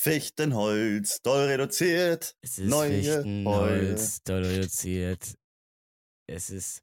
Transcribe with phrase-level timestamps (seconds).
[0.00, 2.34] Fichtenholz, doll reduziert.
[2.40, 5.34] Es ist Neue Fichtenholz, doll reduziert.
[6.26, 6.82] Es ist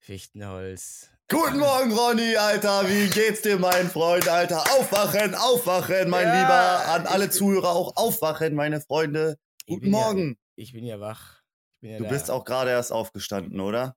[0.00, 1.10] Fichtenholz.
[1.30, 2.88] Guten Morgen, Ronny, Alter.
[2.88, 4.62] Wie geht's dir, mein Freund, Alter?
[4.72, 6.88] Aufwachen, aufwachen, mein Ja, Lieber.
[6.94, 9.38] An alle Zuhörer auch aufwachen, meine Freunde.
[9.68, 10.36] Guten bin ja- Morgen.
[10.56, 11.40] Ich bin ja wach.
[11.82, 12.10] Bin ja Du da.
[12.10, 13.94] bist auch gerade erst aufgestanden, oder?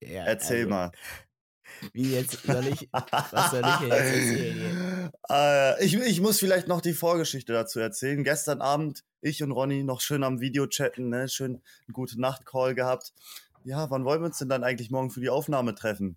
[0.00, 0.90] Ja, Erzähl also, mal.
[1.92, 2.88] Wie jetzt soll ich.
[2.92, 8.24] Was soll ich jetzt erzählen äh, ich, ich muss vielleicht noch die Vorgeschichte dazu erzählen.
[8.24, 11.28] Gestern Abend, ich und Ronny noch schön am Video chatten, ne?
[11.28, 13.12] schön einen gute Nacht-Call gehabt.
[13.64, 16.16] Ja, wann wollen wir uns denn dann eigentlich morgen für die Aufnahme treffen?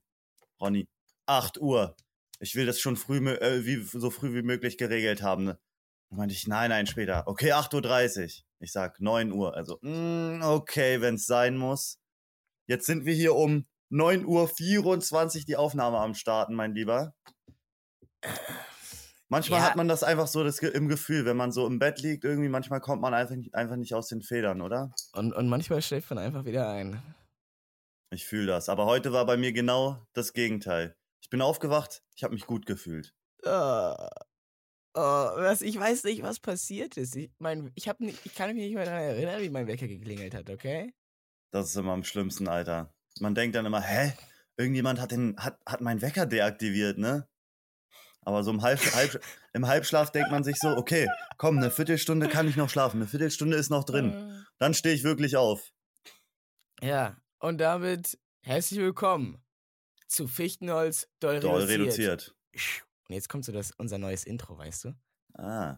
[0.61, 0.87] Ronny,
[1.25, 1.95] 8 Uhr.
[2.39, 5.45] Ich will das schon früh, äh, wie, so früh wie möglich geregelt haben.
[5.45, 5.59] Ne?
[6.09, 7.27] Dann meinte ich, nein, nein, später.
[7.27, 8.45] Okay, 8.30 Uhr.
[8.59, 9.55] Ich sag 9 Uhr.
[9.55, 11.97] Also, mm, okay, wenn es sein muss.
[12.65, 17.13] Jetzt sind wir hier um 9.24 Uhr die Aufnahme am Starten, mein Lieber.
[19.31, 19.65] Manchmal Ja.
[19.67, 22.49] hat man das einfach so das, im Gefühl, wenn man so im Bett liegt, irgendwie,
[22.49, 24.91] manchmal kommt man einfach nicht, einfach nicht aus den Federn, oder?
[25.13, 27.01] Und, und manchmal schläft man einfach wieder ein.
[28.11, 28.69] Ich fühle das.
[28.69, 30.95] Aber heute war bei mir genau das Gegenteil.
[31.21, 33.13] Ich bin aufgewacht, ich habe mich gut gefühlt.
[33.43, 33.93] Oh,
[34.95, 34.99] oh,
[35.35, 37.15] was, ich weiß nicht, was passiert ist.
[37.15, 39.87] Ich, mein, ich, hab nicht, ich kann mich nicht mehr daran erinnern, wie mein Wecker
[39.87, 40.91] geklingelt hat, okay?
[41.51, 42.91] Das ist immer am schlimmsten, Alter.
[43.19, 44.13] Man denkt dann immer, hä?
[44.57, 47.27] Irgendjemand hat, den, hat, hat meinen Wecker deaktiviert, ne?
[48.21, 51.07] Aber so im, Halb, Halb, im Halbschlaf denkt man sich so, okay,
[51.37, 54.45] komm, eine Viertelstunde kann ich noch schlafen, eine Viertelstunde ist noch drin.
[54.57, 55.71] Dann stehe ich wirklich auf.
[56.81, 59.41] Ja, und damit herzlich willkommen
[60.07, 62.33] zu Fichtenholz doll, Doll reduziert.
[62.53, 62.85] reduziert.
[63.07, 64.95] Und jetzt kommt so das, unser neues Intro, weißt du?
[65.37, 65.77] Ah.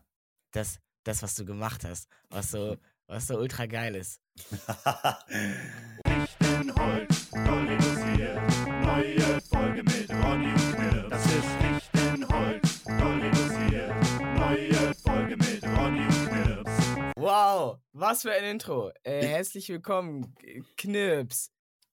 [0.51, 4.19] Das, das, was du gemacht hast, was so, was so ultra geil ist.
[6.25, 8.37] Fichtenholz, doll reduziert.
[8.83, 11.09] Neue Folge mit Ronny und Knirps.
[11.09, 13.93] Das ist Fichtenholz, doll reduziert.
[14.35, 16.71] Neue Folge mit Ronny und Knirps.
[17.15, 18.91] Wow, was für ein Intro.
[19.03, 21.49] Äh, herzlich willkommen, K- Knips.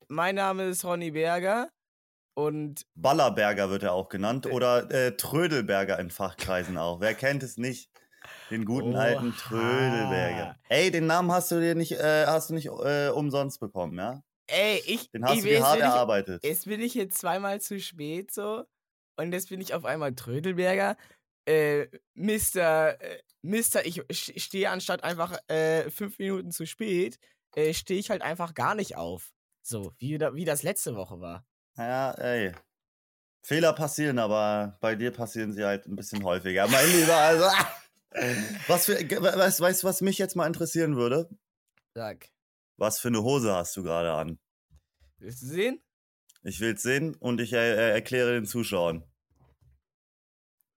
[0.08, 1.70] Mein Name ist Ronny Berger
[2.34, 7.00] und Ballerberger wird er auch genannt oder äh, Trödelberger in Fachkreisen auch.
[7.00, 7.90] Wer kennt es nicht?
[8.50, 9.36] Den guten alten Oha.
[9.38, 10.56] Trödelberger.
[10.68, 14.22] Ey, den Namen hast du dir nicht, äh, hast du nicht äh, umsonst bekommen, ja?
[14.48, 16.44] Ey, ich, Den hast ich du dir hart ich, erarbeitet.
[16.44, 18.64] Jetzt bin ich jetzt zweimal zu spät so
[19.16, 20.96] und jetzt bin ich auf einmal Trödelberger.
[21.46, 27.18] Äh, Mister, äh, Mister, ich stehe anstatt einfach äh, fünf Minuten zu spät,
[27.54, 29.32] äh, stehe ich halt einfach gar nicht auf.
[29.62, 31.46] So, wie, wie das letzte Woche war.
[31.76, 32.52] Ja, ey.
[33.42, 36.68] Fehler passieren, aber bei dir passieren sie halt ein bisschen häufiger.
[36.68, 37.46] Mein Lieber, also.
[38.66, 41.28] Was für, weißt, weißt du, was mich jetzt mal interessieren würde?
[41.94, 42.30] Sag,
[42.78, 44.38] Was für eine Hose hast du gerade an?
[45.18, 45.82] willst du sehen?
[46.44, 49.02] Ich will's sehen und ich äh, erkläre den Zuschauern.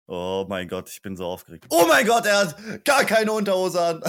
[0.07, 1.67] Oh mein Gott, ich bin so aufgeregt.
[1.69, 4.01] Oh mein Gott, er hat gar keine Unterhose an.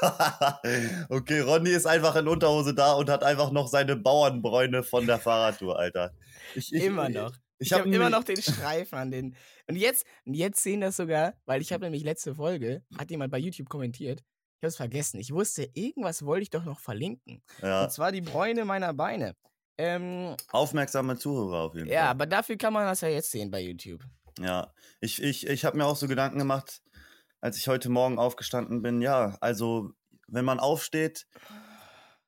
[1.10, 5.18] okay, Ronny ist einfach in Unterhose da und hat einfach noch seine Bauernbräune von der
[5.18, 6.14] Fahrradtour, Alter.
[6.54, 7.32] Ich, ich, immer noch.
[7.58, 9.36] Ich, Ich habe habe immer noch den Streifen an den.
[9.66, 13.32] Und jetzt, und jetzt sehen das sogar, weil ich habe nämlich letzte Folge, hat jemand
[13.32, 14.22] bei YouTube kommentiert,
[14.62, 15.18] ich habe es vergessen.
[15.18, 17.42] Ich wusste, irgendwas wollte ich doch noch verlinken.
[17.60, 19.34] Ja, Und zwar die Bräune meiner Beine.
[19.76, 22.08] Ähm, aufmerksame Zuhörer auf jeden ja, Fall.
[22.10, 24.04] aber dafür kann man das ja jetzt sehen bei YouTube.
[24.38, 26.80] Ja, ich, ich, ich habe mir auch so Gedanken gemacht,
[27.40, 29.02] als ich heute Morgen aufgestanden bin.
[29.02, 29.94] Ja, also,
[30.28, 31.26] wenn man aufsteht,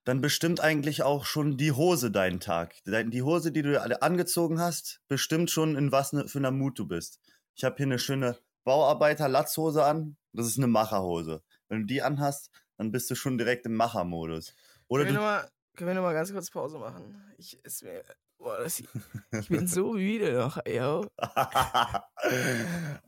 [0.03, 2.75] dann bestimmt eigentlich auch schon die Hose deinen Tag.
[2.84, 6.81] Die Hose, die du alle angezogen hast, bestimmt schon, in was ne, für einer Mut
[6.81, 7.21] du bist.
[7.55, 10.17] Ich habe hier eine schöne Bauarbeiter-Latzhose an.
[10.33, 11.44] Das ist eine Macherhose.
[11.69, 14.54] Wenn du die anhast, dann bist du schon direkt im Machermodus.
[14.88, 17.22] Oder Können wir, mal, können wir noch mal ganz kurz Pause machen?
[17.38, 18.02] Ich, mir,
[18.38, 21.06] boah, das, ich bin so müde noch, yo.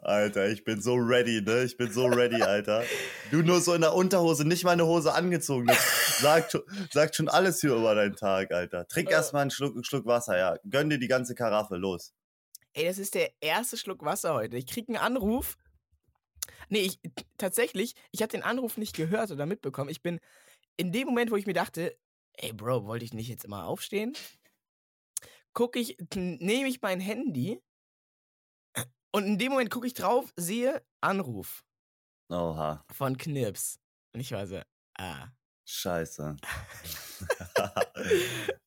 [0.03, 1.63] Alter, ich bin so ready, ne?
[1.65, 2.83] Ich bin so ready, Alter.
[3.31, 5.67] Du nur so in der Unterhose, nicht mal eine Hose angezogen.
[5.67, 6.63] Das sagt, schon-
[6.93, 8.87] sagt schon alles hier über deinen Tag, Alter.
[8.89, 9.13] Trink Äh.
[9.13, 10.57] erstmal einen Schluck, einen Schluck Wasser, ja.
[10.69, 12.15] Gönn dir die ganze Karaffe, los.
[12.75, 14.57] Ey, das ist der erste Schluck Wasser heute.
[14.57, 15.57] Ich krieg einen Anruf.
[16.69, 17.01] Nee, ich
[17.39, 19.91] tatsächlich, ich habe den Anruf nicht gehört oder mitbekommen.
[19.91, 20.21] Ich bin
[20.77, 21.97] in dem Moment, wo ich mir dachte,
[22.35, 24.15] ey Bro, wollte ich nicht jetzt immer aufstehen?
[25.53, 27.63] Gucke ich, nehme ich mein Handy
[29.13, 31.65] und in dem Moment gucke ich drauf, sehe Anruf
[32.29, 33.79] Oha, von Knips.
[34.13, 34.61] Und ich war so,
[34.99, 35.29] ah.
[35.65, 36.37] scheiße.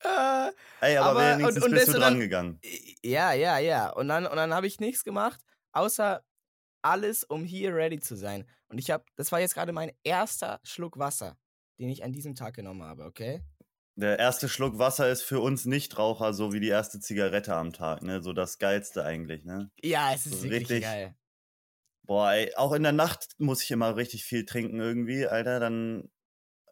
[0.04, 2.60] Äh, Ey, aber, Aber- wenigstens und- und bist du dann- dran gegangen.
[3.04, 3.90] Ja, ja, ja.
[3.92, 5.42] Und dann, und dann habe ich nichts gemacht,
[5.74, 6.24] außer
[6.82, 8.46] alles, um hier ready zu sein.
[8.70, 11.38] Und ich habe, das war jetzt gerade mein erster Schluck Wasser,
[11.80, 13.42] den ich an diesem Tag genommen habe, okay?
[13.96, 18.02] Der erste Schluck Wasser ist für uns Nichtraucher so wie die erste Zigarette am Tag,
[18.02, 18.22] ne?
[18.22, 19.72] So das Geilste eigentlich, ne?
[19.84, 21.16] Ja, es ist So wirklich richtig- geil.
[22.04, 25.60] Boah, ey, auch in der Nacht muss ich immer richtig viel trinken irgendwie, Alter.
[25.60, 26.10] Dann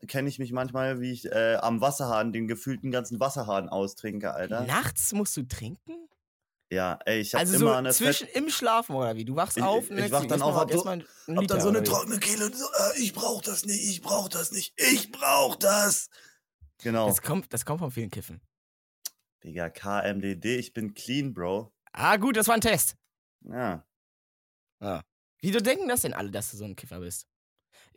[0.07, 4.65] kenne ich mich manchmal, wie ich äh, am Wasserhahn den gefühlten ganzen Wasserhahn austrinke, Alter.
[4.65, 6.06] Nachts musst du trinken?
[6.69, 9.23] Ja, ey, ich hab Also immer so eine zwischen im Schlafen oder wie?
[9.23, 11.45] Du wachst Ich- auf ich- und ich denkst wach dann auf, hab so- Hab Liter
[11.55, 14.51] dann so eine trockene Kehle und so, äh, ich brauch das nicht, ich brauch das
[14.51, 16.09] nicht, ich brauch das.
[16.83, 17.07] Genau.
[17.07, 18.41] Das kommt, das kommt von vielen Kiffen.
[19.43, 21.71] Digga, KMDD, ich bin clean, Bro.
[21.93, 22.95] Ah, gut, das war ein Test.
[23.45, 23.85] Ja.
[25.41, 27.27] Wieso denken das denn alle, dass du so ein Kiffer bist?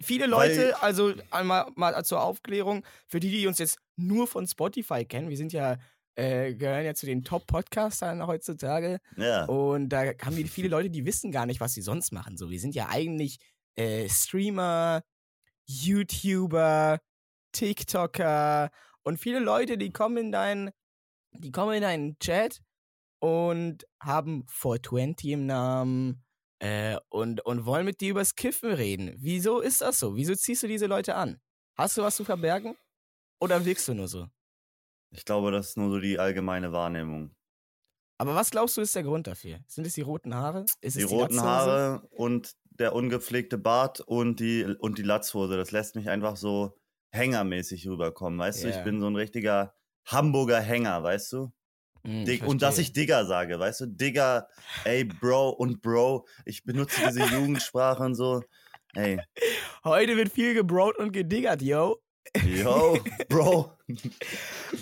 [0.00, 4.46] Viele Weil- Leute, also einmal mal zur Aufklärung, für die, die uns jetzt nur von
[4.46, 5.76] Spotify kennen, wir sind ja,
[6.20, 9.00] äh, gehören ja zu den Top-Podcastern heutzutage.
[9.17, 9.46] Ja.
[9.46, 12.37] Und da haben wir viele Leute, die wissen gar nicht, was sie sonst machen.
[12.37, 13.38] So, wir sind ja eigentlich
[13.76, 15.02] äh, Streamer,
[15.67, 17.00] YouTuber,
[17.52, 18.70] TikToker
[19.02, 20.70] und viele Leute, die kommen in deinen,
[21.32, 22.61] die kommen in deinen Chat
[23.19, 26.23] und haben 420 im Namen
[26.58, 29.14] äh, und, und wollen mit dir übers Kiffen reden.
[29.16, 30.16] Wieso ist das so?
[30.16, 31.40] Wieso ziehst du diese Leute an?
[31.78, 32.76] Hast du was zu verbergen?
[33.40, 34.28] Oder wirkst du nur so?
[35.12, 37.35] Ich glaube, das ist nur so die allgemeine Wahrnehmung.
[38.19, 39.61] Aber was glaubst du ist der Grund dafür?
[39.67, 40.67] Sind es die roten Haare?
[40.81, 41.43] Ist Die es roten Latzhose?
[41.43, 46.79] Haare und der ungepflegte Bart und die, und die Latzhose, das lässt mich einfach so
[47.12, 48.69] hängermäßig rüberkommen, weißt du?
[48.69, 48.79] Ja.
[48.79, 49.75] Ich bin so ein richtiger
[50.07, 51.53] Hamburger Hänger, weißt du?
[52.03, 53.87] Ich und dass ich Digger sage, weißt du?
[53.87, 54.49] Digger,
[54.85, 56.27] ey, Bro und Bro.
[56.47, 58.43] Ich benutze diese Jugendsprache und so.
[58.95, 59.21] Ey,
[59.85, 61.99] Heute wird viel gebrot und gediggert, yo.
[62.44, 63.76] Yo, Bro.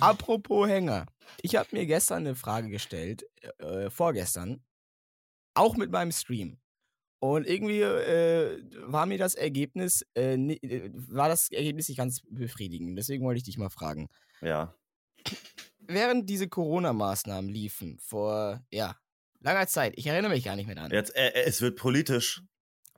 [0.00, 1.06] Apropos Hänger.
[1.43, 3.25] Ich habe mir gestern eine Frage gestellt,
[3.58, 4.62] äh, vorgestern,
[5.55, 6.58] auch mit meinem Stream.
[7.20, 12.96] Und irgendwie äh, war mir das Ergebnis, äh, äh, war das Ergebnis nicht ganz befriedigend.
[12.96, 14.08] Deswegen wollte ich dich mal fragen.
[14.41, 14.75] Ja,
[15.81, 18.96] Während diese Corona-Maßnahmen liefen, vor, ja,
[19.41, 20.91] langer Zeit, ich erinnere mich gar nicht mehr dran.
[20.91, 22.43] jetzt, äh, äh, es wird politisch.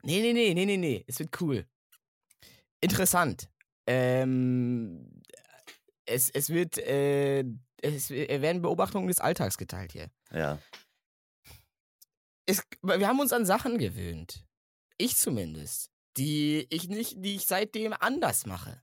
[0.03, 1.03] Nee, nee, nee, nee, nee, nee.
[1.07, 1.65] Es wird cool.
[2.81, 3.49] Interessant.
[3.91, 5.21] Ähm,
[6.05, 7.43] es, es wird, äh,
[7.81, 10.09] es werden Beobachtungen des Alltags geteilt hier.
[10.31, 10.59] Ja.
[12.45, 14.45] Es, wir haben uns an Sachen gewöhnt.
[14.97, 15.89] Ich zumindest.
[16.17, 18.81] Die ich nicht, die ich seitdem anders mache.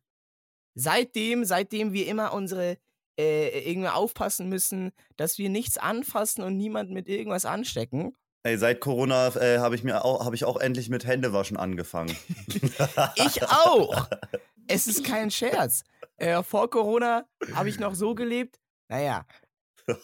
[0.74, 2.78] Seitdem, seitdem wir immer unsere
[3.18, 8.14] äh, irgendwie aufpassen müssen, dass wir nichts anfassen und niemand mit irgendwas anstecken.
[8.44, 12.16] Ey, seit Corona äh, habe ich mir auch, habe ich auch endlich mit Händewaschen angefangen.
[13.16, 14.08] Ich auch.
[14.68, 15.82] es ist kein Scherz.
[16.16, 18.60] Äh, vor Corona habe ich noch so gelebt.
[18.88, 19.26] Naja,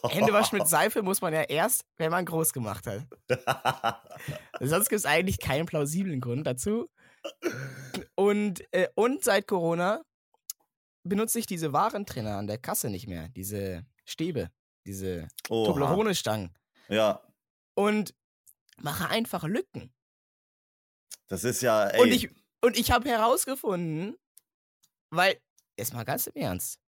[0.08, 3.06] Händewaschen mit Seife muss man ja erst, wenn man groß gemacht hat.
[4.60, 6.90] Sonst gibt es eigentlich keinen plausiblen Grund dazu.
[8.14, 10.02] Und, äh, und seit Corona
[11.02, 13.28] benutze ich diese Warentrenner an der Kasse nicht mehr.
[13.28, 14.50] Diese Stäbe,
[14.86, 15.28] diese.
[15.44, 16.54] Toblerone-Stangen.
[16.88, 17.22] Ja,
[17.74, 18.14] Und
[18.78, 19.92] mache einfach Lücken.
[21.28, 22.30] das ist ja, ey, Und ich,
[22.62, 24.16] und ich habe herausgefunden,
[25.16, 25.40] weil,
[25.78, 26.80] jetzt mal ganz im Ernst,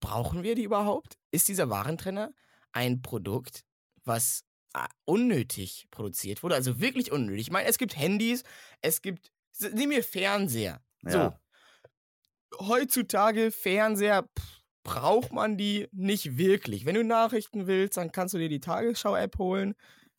[0.00, 1.18] brauchen wir die überhaupt?
[1.30, 2.32] Ist dieser Warentrenner
[2.72, 3.64] ein Produkt,
[4.04, 4.44] was
[4.74, 6.54] ah, unnötig produziert wurde?
[6.54, 7.42] Also wirklich unnötig.
[7.42, 8.44] Ich meine, es gibt Handys,
[8.80, 9.32] es gibt,
[9.72, 10.82] nimm mir Fernseher.
[11.02, 11.10] ja.
[11.10, 16.84] So, heutzutage Fernseher, pff, braucht man die nicht wirklich.
[16.84, 19.74] Wenn du Nachrichten willst, dann kannst du dir die Tagesschau-App holen.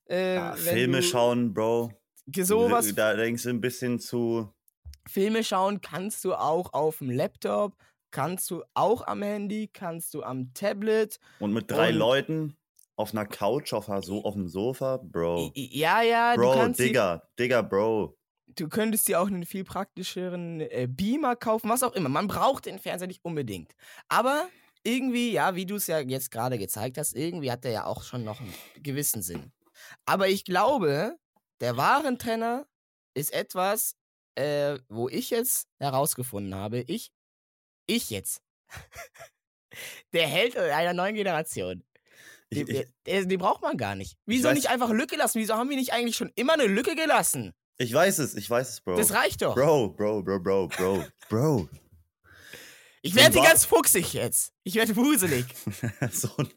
[0.09, 1.91] Äh, ja Filme schauen, Bro.
[2.35, 4.53] Sowas Da denkst du ein bisschen zu.
[5.07, 7.75] Filme schauen kannst du auch auf dem Laptop,
[8.11, 11.19] kannst du auch am Handy, kannst du am Tablet.
[11.39, 12.57] Und mit drei Und- Leuten
[12.95, 15.51] auf einer Couch, auf, so auf dem Sofa, Bro.
[15.55, 18.15] Ja, ja, du, Bro, kannst dir, Digga, Digga, Bro.
[18.55, 22.09] du könntest dir auch einen viel praktischeren äh, Beamer kaufen, was auch immer.
[22.09, 23.73] Man braucht den Fernseher nicht unbedingt.
[24.09, 24.47] Aber
[24.83, 28.03] irgendwie, ja, wie du es ja jetzt gerade gezeigt hast, irgendwie hat der ja auch
[28.03, 29.51] schon noch einen gewissen Sinn.
[30.05, 31.17] Aber ich glaube,
[31.61, 32.67] der Warentrenner
[33.15, 33.95] ist etwas,
[34.35, 37.11] äh, wo ich jetzt herausgefunden habe, ich,
[37.87, 38.41] ich jetzt,
[40.13, 41.83] der Held einer neuen Generation.
[42.49, 44.15] Ich, Den, ich, den braucht man gar nicht.
[44.25, 45.39] Wieso weiß- nicht einfach Lücke lassen?
[45.39, 47.53] Wieso haben wir nicht eigentlich schon immer eine Lücke gelassen?
[47.79, 48.95] ich weiß es, ich weiß es, Bro.
[48.95, 49.55] Das reicht doch.
[49.55, 51.69] Bro, Bro, Bro, Bro, Bro, Bro.
[53.01, 54.53] Ich so werde Wa- ganz fuchsig jetzt.
[54.63, 55.45] Ich werde wuselig.
[56.11, 56.47] so, ein,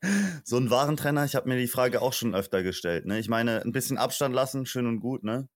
[0.45, 3.07] so ein Warentrenner, ich habe mir die Frage auch schon öfter gestellt.
[3.07, 3.19] Ne?
[3.19, 5.49] Ich meine, ein bisschen Abstand lassen, schön und gut, ne?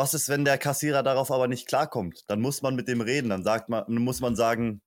[0.00, 2.24] Was ist, wenn der Kassierer darauf aber nicht klarkommt?
[2.26, 4.80] Dann muss man mit dem reden, dann sagt man, muss man sagen,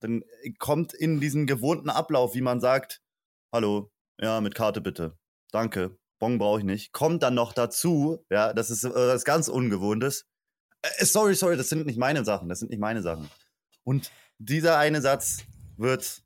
[0.00, 0.24] dann
[0.58, 3.00] kommt in diesen gewohnten Ablauf, wie man sagt,
[3.52, 5.16] hallo, ja, mit Karte bitte.
[5.52, 5.96] Danke.
[6.18, 6.92] Bon brauche ich nicht.
[6.92, 10.26] Kommt dann noch dazu, ja, das ist äh, das ganz Ungewohntes.
[10.82, 13.30] Äh, sorry, sorry, das sind nicht meine Sachen, das sind nicht meine Sachen.
[13.84, 15.44] Und dieser eine Satz
[15.76, 16.24] wird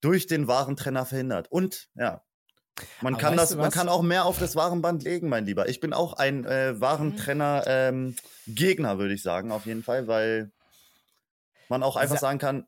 [0.00, 1.50] durch den Warentrenner verhindert.
[1.50, 2.22] Und ja,
[3.00, 5.68] Man Aber kann, das, man kann auch mehr auf das Warenband legen, mein Lieber.
[5.68, 10.50] Ich bin auch ein äh, Warentrenner-Gegner, würde ich sagen, auf jeden Fall, weil
[11.68, 12.66] man auch einfach Sa- sagen kann,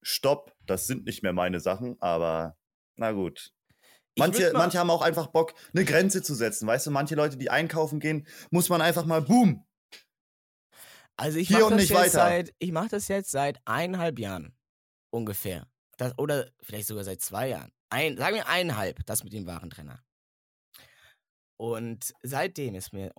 [0.00, 2.56] stopp, das sind nicht mehr meine Sachen, aber
[2.96, 3.52] na gut.
[4.16, 6.66] Manche, manche haben auch einfach Bock, eine Grenze zu setzen.
[6.66, 9.64] Weißt du, manche Leute, die einkaufen gehen, muss man einfach mal boom.
[11.16, 14.54] Also ich mache das, jetzt seit, ich mach das jetzt seit eineinhalb Jahren
[15.10, 15.66] ungefähr.
[15.98, 17.70] Das, oder vielleicht sogar seit zwei Jahren.
[17.92, 20.02] Ein, sagen wir eineinhalb, das mit dem Warentrenner.
[21.58, 23.12] Und seitdem ist mir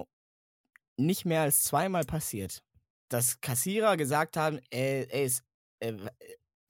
[0.98, 2.64] nicht mehr als zweimal passiert,
[3.08, 5.44] dass Kassierer gesagt haben, ey, es-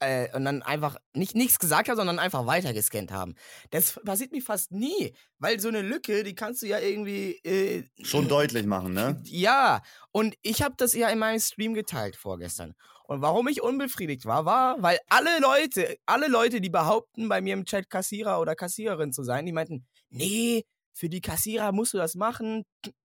[0.00, 3.34] äh, und dann einfach nicht nichts gesagt haben, sondern einfach weitergescannt haben.
[3.70, 7.84] Das passiert mir fast nie, weil so eine Lücke, die kannst du ja irgendwie äh,
[8.02, 9.20] Schon deutlich machen, ne?
[9.24, 9.82] ja,
[10.12, 12.74] und ich habe das ja in meinem Stream geteilt vorgestern.
[13.06, 17.52] Und warum ich unbefriedigt war, war, weil alle Leute, alle Leute, die behaupten, bei mir
[17.52, 21.98] im Chat Kassierer oder Kassiererin zu sein, die meinten, nee, für die Kassierer musst du
[21.98, 22.64] das machen.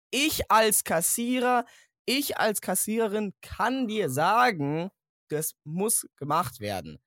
[0.10, 1.65] Ich als Kassierer,
[2.05, 4.89] ich als Kassiererin kann dir sagen,
[5.29, 7.00] das muss gemacht werden.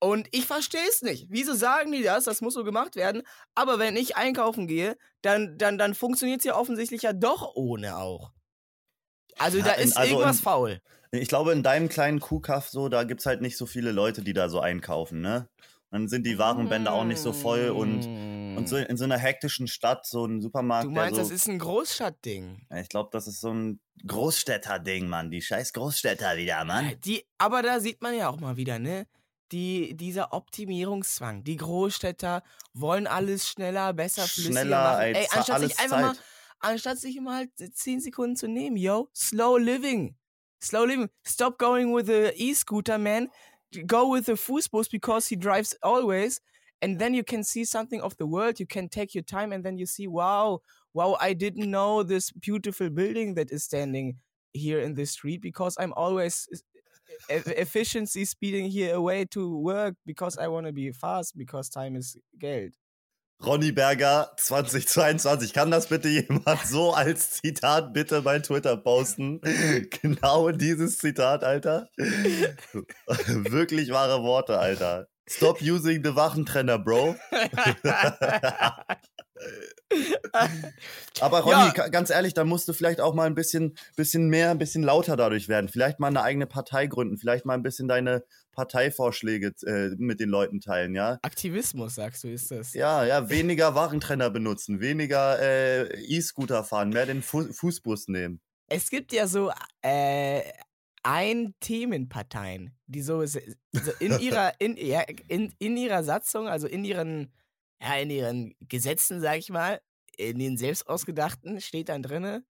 [0.00, 1.26] Und ich verstehe es nicht.
[1.28, 2.24] Wieso sagen die das?
[2.24, 3.22] Das muss so gemacht werden.
[3.56, 7.96] Aber wenn ich einkaufen gehe, dann, dann, dann funktioniert es ja offensichtlich ja doch ohne
[7.96, 8.32] auch.
[9.38, 10.80] Also Ja, da ist also irgendwas in- faul.
[11.10, 14.22] Ich glaube, in deinem kleinen Kuhkaff so, da gibt es halt nicht so viele Leute,
[14.22, 15.48] die da so einkaufen, ne?
[15.90, 18.04] Dann sind die Warenbände auch nicht so voll und,
[18.58, 20.84] und so in so einer hektischen Stadt, so ein Supermarkt.
[20.86, 22.66] Du meinst, der das so, ist ein Großstadtding.
[22.80, 25.30] Ich glaube, das ist so ein Großstädter-Ding, Mann.
[25.30, 26.94] Die scheiß Großstädter wieder, Mann.
[27.04, 29.06] Die, aber da sieht man ja auch mal wieder, ne?
[29.52, 31.42] Die, dieser Optimierungszwang.
[31.44, 32.42] Die Großstädter
[32.74, 35.00] wollen alles schneller, besser, flüssiger Schneller, machen.
[35.00, 36.24] ey, Ey, anstatt sich einfach mal, Zeit.
[36.60, 40.16] anstatt sich immer halt 10 Sekunden zu nehmen, yo, slow living.
[40.62, 41.08] Slow living.
[41.26, 43.28] Stop going with the e-scooter, man.
[43.86, 46.40] Go with the Fußbus because he drives always.
[46.80, 48.60] And then you can see something of the world.
[48.60, 50.60] You can take your time and then you see, wow,
[50.94, 54.18] wow, I didn't know this beautiful building that is standing
[54.52, 56.48] here in the street because I'm always
[57.30, 61.96] e- efficiency speeding here away to work because I want to be fast because time
[61.96, 62.72] is Geld.
[63.40, 65.52] Ronny Berger 2022.
[65.52, 69.40] Kann das bitte jemand so als Zitat bitte bei Twitter posten?
[70.02, 71.88] Genau dieses Zitat, Alter.
[71.96, 75.06] Wirklich wahre Worte, Alter.
[75.28, 77.16] Stop using the Wachentrenner, Bro.
[81.20, 81.70] Aber Ronny, Ja.
[81.72, 84.82] ga- ganz ehrlich, da musst du vielleicht auch mal ein bisschen, bisschen mehr, ein bisschen
[84.82, 85.68] lauter dadurch werden.
[85.68, 90.28] Vielleicht mal eine eigene Partei gründen, vielleicht mal ein bisschen deine Parteivorschläge äh, mit den
[90.28, 91.18] Leuten teilen, ja?
[91.22, 92.74] Aktivismus, sagst du, ist das?
[92.74, 98.40] Ja, ja, weniger Warentrenner benutzen, weniger äh, E-Scooter fahren, mehr den Fu Fußbus nehmen.
[98.70, 99.50] Es gibt ja so
[99.82, 100.40] äh,
[101.08, 103.32] Ein-Themenparteien, die so, in
[104.20, 107.32] ihrer in, ja, in, in ihrer Satzung, also in ihren
[107.80, 109.80] ja, in ihren Gesetzen, sag ich mal,
[110.18, 112.44] in den selbst ausgedachten steht dann drinne,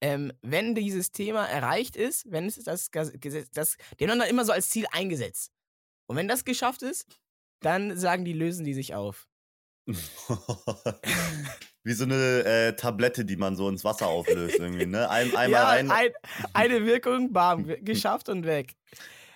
[0.00, 4.44] ähm, wenn dieses Thema erreicht ist, wenn es das Gesetz, das, die haben dann immer
[4.44, 5.52] so als Ziel eingesetzt.
[6.06, 7.06] Und wenn das geschafft ist,
[7.60, 9.28] dann sagen die, lösen die sich auf.
[11.84, 15.10] Wie so eine äh, Tablette, die man so ins Wasser auflöst irgendwie, ne?
[15.10, 16.10] Ein, einmal ja, rein, ein,
[16.52, 18.74] eine Wirkung, bam, ge- geschafft und weg.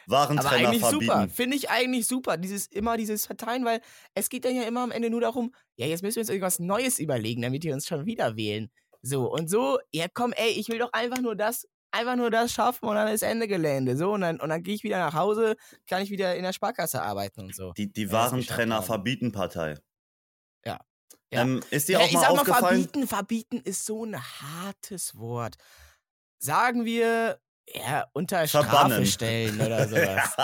[0.06, 1.04] Aber Warentrenner eigentlich super.
[1.06, 1.34] verbieten.
[1.34, 2.36] Finde ich eigentlich super.
[2.36, 3.80] Dieses, immer dieses Verteilen, weil
[4.14, 6.60] es geht dann ja immer am Ende nur darum, ja, jetzt müssen wir uns irgendwas
[6.60, 8.70] Neues überlegen, damit die uns schon wieder wählen.
[9.02, 12.52] So, und so, ja komm, ey, ich will doch einfach nur das, einfach nur das
[12.52, 13.96] schaffen und dann ist Ende Gelände.
[13.96, 15.56] So, und dann, und dann gehe ich wieder nach Hause,
[15.88, 17.72] kann ich wieder in der Sparkasse arbeiten und so.
[17.72, 19.74] Die, die Ja, Warentrenner verbieten Partei.
[20.64, 20.78] Ja.
[21.32, 21.42] Ja.
[21.42, 22.44] Ähm, ist dir Ja, auch ich mal sag mal, aufgefallen?
[22.44, 25.56] verbieten, verbieten ist so ein hartes Wort.
[26.38, 27.40] Sagen wir,
[27.74, 29.06] ja, unter Strafe Verbannen.
[29.06, 30.38] stellen oder sowas.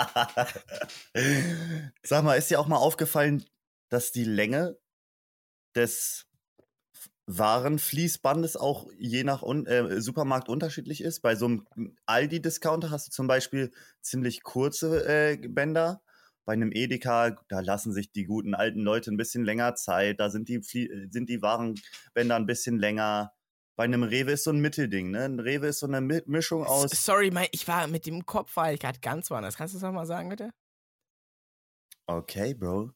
[2.03, 3.45] Sag mal, ist dir auch mal aufgefallen,
[3.89, 4.77] dass die Länge
[5.75, 6.27] des
[7.25, 11.21] Warenfließbandes auch je nach Un äh, Supermarkt unterschiedlich ist?
[11.21, 11.65] Bei so einem
[12.05, 13.71] Aldi-Discounter hast du zum Beispiel
[14.01, 16.03] ziemlich kurze äh, Bänder.
[16.45, 20.19] Bei einem Edeka, da lassen sich die guten alten Leute ein bisschen länger Zeit.
[20.19, 23.33] Da sind die, äh, sind die Warenbänder ein bisschen länger.
[23.75, 25.23] Bei einem Rewe ist so ein Mittelding, ne?
[25.23, 26.91] Ein Rewe ist so eine Mi Mischung aus.
[26.91, 29.57] Sorry, mein, ich war mit dem Kopf war ich gerade ganz woanders.
[29.57, 30.51] Kannst du das nochmal sagen, bitte?
[32.05, 32.91] Okay, Bro.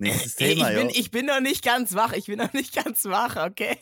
[0.00, 2.12] Nächstes Ey, Thema, ich, bin, ich bin noch nicht ganz wach.
[2.12, 3.76] Ich bin noch nicht ganz wach, okay?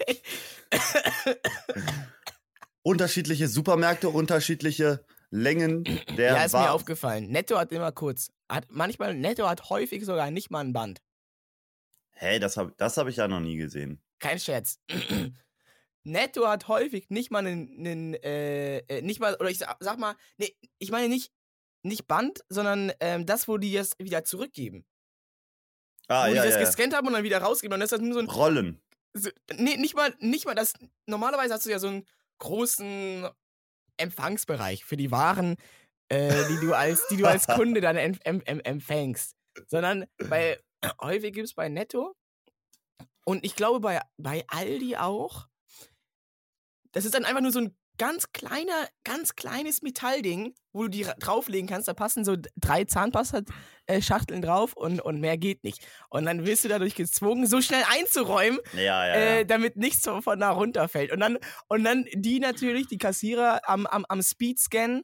[2.83, 5.85] unterschiedliche Supermärkte, unterschiedliche Längen
[6.17, 7.29] der ja, ist mir Wa- aufgefallen.
[7.31, 8.31] Netto hat immer kurz.
[8.51, 11.01] Hat manchmal, Netto hat häufig sogar nicht mal ein Band.
[12.13, 14.03] Hä, das habe das hab ich ja noch nie gesehen.
[14.19, 14.81] Kein Scherz.
[16.05, 20.15] Netto hat häufig nicht mal einen, äh, äh, nicht mal, oder ich sag, sag mal,
[20.39, 21.33] nee, ich meine nicht,
[21.83, 24.87] nicht Band, sondern ähm, das, wo die jetzt wieder zurückgeben.
[26.09, 26.67] Ah, wo ja, die das ja, ja.
[26.67, 27.75] gescannt haben und dann wieder rausgeben.
[27.75, 28.27] Und das ist nur so ein.
[28.29, 28.81] Rollen.
[29.15, 30.75] So, nee, nicht mal, nicht mal das.
[31.07, 32.07] Normalerweise hast du ja so einen
[32.39, 33.29] großen
[33.97, 35.57] Empfangsbereich für die Waren,
[36.09, 39.35] äh, die, du als, die du als Kunde dann em, em, em, empfängst.
[39.67, 40.61] Sondern bei
[41.01, 42.15] häufig gibt es bei Netto
[43.25, 45.49] und ich glaube bei, bei Aldi auch.
[46.93, 51.03] Das ist dann einfach nur so ein ganz kleiner, ganz kleines Metallding, wo du die
[51.03, 51.89] ra- drauflegen kannst.
[51.89, 55.87] Da passen so drei Zahnpasta-Schachteln drauf und, und mehr geht nicht.
[56.11, 59.15] Und dann wirst du dadurch gezwungen, so schnell einzuräumen, Ja, ja, ja.
[59.39, 61.13] äh, damit nichts von da runterfällt.
[61.13, 61.39] Und dann,
[61.69, 65.03] und dann die natürlich, die Kassierer am, am, am Speed scannen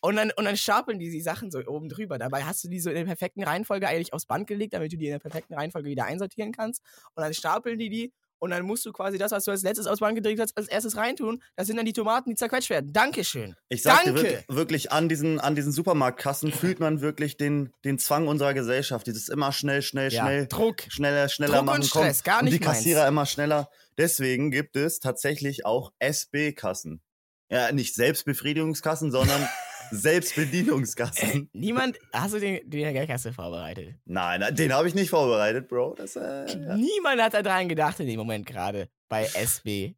[0.00, 2.18] und dann, und dann stapeln die die Sachen so oben drüber.
[2.18, 4.96] Dabei hast du die so in der perfekten Reihenfolge eigentlich aufs Band gelegt, damit du
[4.96, 6.82] die in der perfekten Reihenfolge wieder einsortieren kannst.
[7.14, 9.86] Und dann stapeln die die und dann musst du quasi das, was du als letztes
[9.86, 11.40] aufs Band gedreht hast, als erstes reintun.
[11.54, 12.92] Das sind dann die Tomaten, die zerquetscht werden.
[12.92, 13.54] Dankeschön.
[13.68, 14.44] Ich sag dir Danke.
[14.48, 19.06] wirklich, an diesen, an diesen Supermarktkassen fühlt man wirklich den, den Zwang unserer Gesellschaft.
[19.06, 20.82] Dieses immer schnell, schnell, Ja, schnell, Druck.
[20.88, 21.82] schneller, schneller Druck und machen.
[21.84, 22.78] Stress, gar und die nicht meins.
[22.78, 23.70] Kassierer immer schneller.
[23.96, 27.00] Deswegen gibt es tatsächlich auch SB-Kassen.
[27.48, 29.46] Ja, nicht Selbstbefriedigungskassen, sondern
[29.92, 31.48] Selbstbedienungskassen.
[31.52, 33.94] Niemand, hast du den, den Geldkasse vorbereitet?
[34.04, 35.94] Nein, den habe ich nicht vorbereitet, Bro.
[35.96, 36.76] Das, äh, ja.
[36.76, 39.94] Niemand hat da dran gedacht in dem Moment gerade bei SB.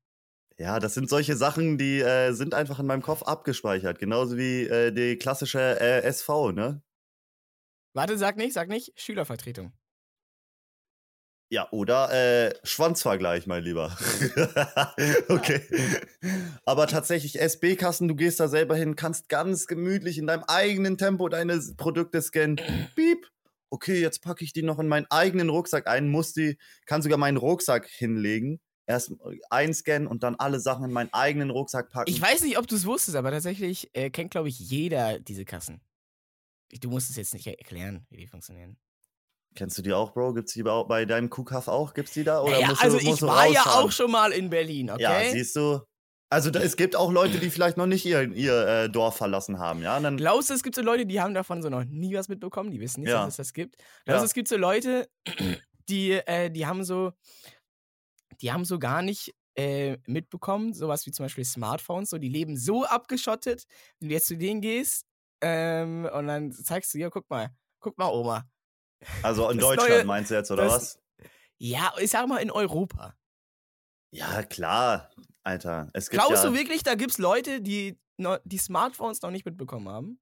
[0.58, 3.98] ja, das sind solche Sachen, die äh, sind einfach in meinem Kopf abgespeichert.
[3.98, 6.82] Genauso wie äh, die klassische äh, SV, ne?
[7.92, 8.92] Warte, sag nicht, sag nicht.
[8.96, 9.72] Schülervertretung.
[11.50, 13.96] Ja, oder äh, Schwanzvergleich, mein Lieber.
[15.28, 15.60] okay.
[16.64, 21.28] Aber tatsächlich, SB-Kassen, du gehst da selber hin, kannst ganz gemütlich in deinem eigenen Tempo
[21.28, 22.60] deine Produkte scannen.
[22.94, 23.30] Piep.
[23.70, 27.18] Okay, jetzt packe ich die noch in meinen eigenen Rucksack ein, muss die, kann sogar
[27.18, 28.60] meinen Rucksack hinlegen.
[28.86, 29.12] Erst
[29.48, 32.10] einscannen und dann alle Sachen in meinen eigenen Rucksack packen.
[32.10, 35.44] Ich weiß nicht, ob du es wusstest, aber tatsächlich äh, kennt, glaube ich, jeder diese
[35.44, 35.80] Kassen.
[36.80, 38.76] Du musst es jetzt nicht erklären, wie die funktionieren.
[39.54, 40.34] Kennst du die auch, Bro?
[40.34, 41.94] Gibt's die bei, deinem Kuhkaff auch?
[41.94, 42.42] Gibt's die da?
[42.42, 44.90] Oder ja, musst du, also musst ich du war ja auch schon mal in Berlin,
[44.90, 45.02] okay?
[45.02, 45.80] Ja, siehst du.
[46.30, 49.60] Also da, es gibt auch Leute, die vielleicht noch nicht ihr, ihr äh, Dorf verlassen
[49.60, 50.00] haben, ja?
[50.00, 52.72] Dann, Glaubst du, es gibt so Leute, die haben davon so noch nie was mitbekommen,
[52.72, 53.24] die wissen nicht, Ja.
[53.24, 53.76] dass es das gibt?
[54.04, 54.24] Glaubst du, Ja.
[54.24, 55.08] es gibt so Leute,
[55.88, 57.12] die, äh, die haben so,
[58.40, 62.56] die haben so gar nicht äh, mitbekommen, sowas wie zum Beispiel Smartphones, so die leben
[62.56, 63.64] so abgeschottet,
[64.00, 65.06] wenn du jetzt zu denen gehst
[65.40, 68.44] ähm, und dann zeigst du, ja, guck mal, guck mal, Oma.
[69.22, 70.98] Also in das Deutschland neue- meinst du jetzt, oder das- was?
[71.58, 73.14] Ja, ich sag mal in Europa.
[74.10, 75.10] Ja, klar,
[75.42, 75.88] Alter.
[75.92, 77.98] Es gibt Glaubst ja, du wirklich, da gibt's Leute, die
[78.44, 80.20] die Smartphones noch nicht mitbekommen haben?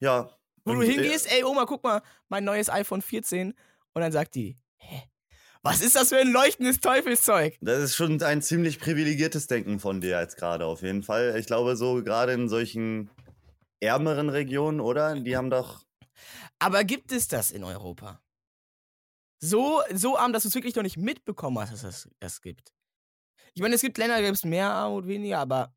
[0.00, 0.30] Ja.
[0.64, 3.54] Wo du äh, hingehst, ey Oma, guck mal, mein neues iPhone 14
[3.92, 5.02] und dann sagt die, hä?
[5.62, 7.58] Was ist das für ein leuchtendes Teufelszeug?
[7.60, 11.36] Das ist schon ein ziemlich privilegiertes Denken von dir jetzt gerade auf jeden Fall.
[11.38, 13.10] Ich glaube, so gerade in solchen
[13.80, 15.14] ärmeren Regionen, oder?
[15.20, 15.84] Die haben doch.
[16.58, 18.20] Aber gibt es das in Europa?
[19.42, 22.72] So, so arm, dass du es wirklich noch nicht mitbekommen hast, dass es das gibt.
[23.54, 25.74] Ich meine, es gibt Länder, da gibt es mehr Armut, weniger, aber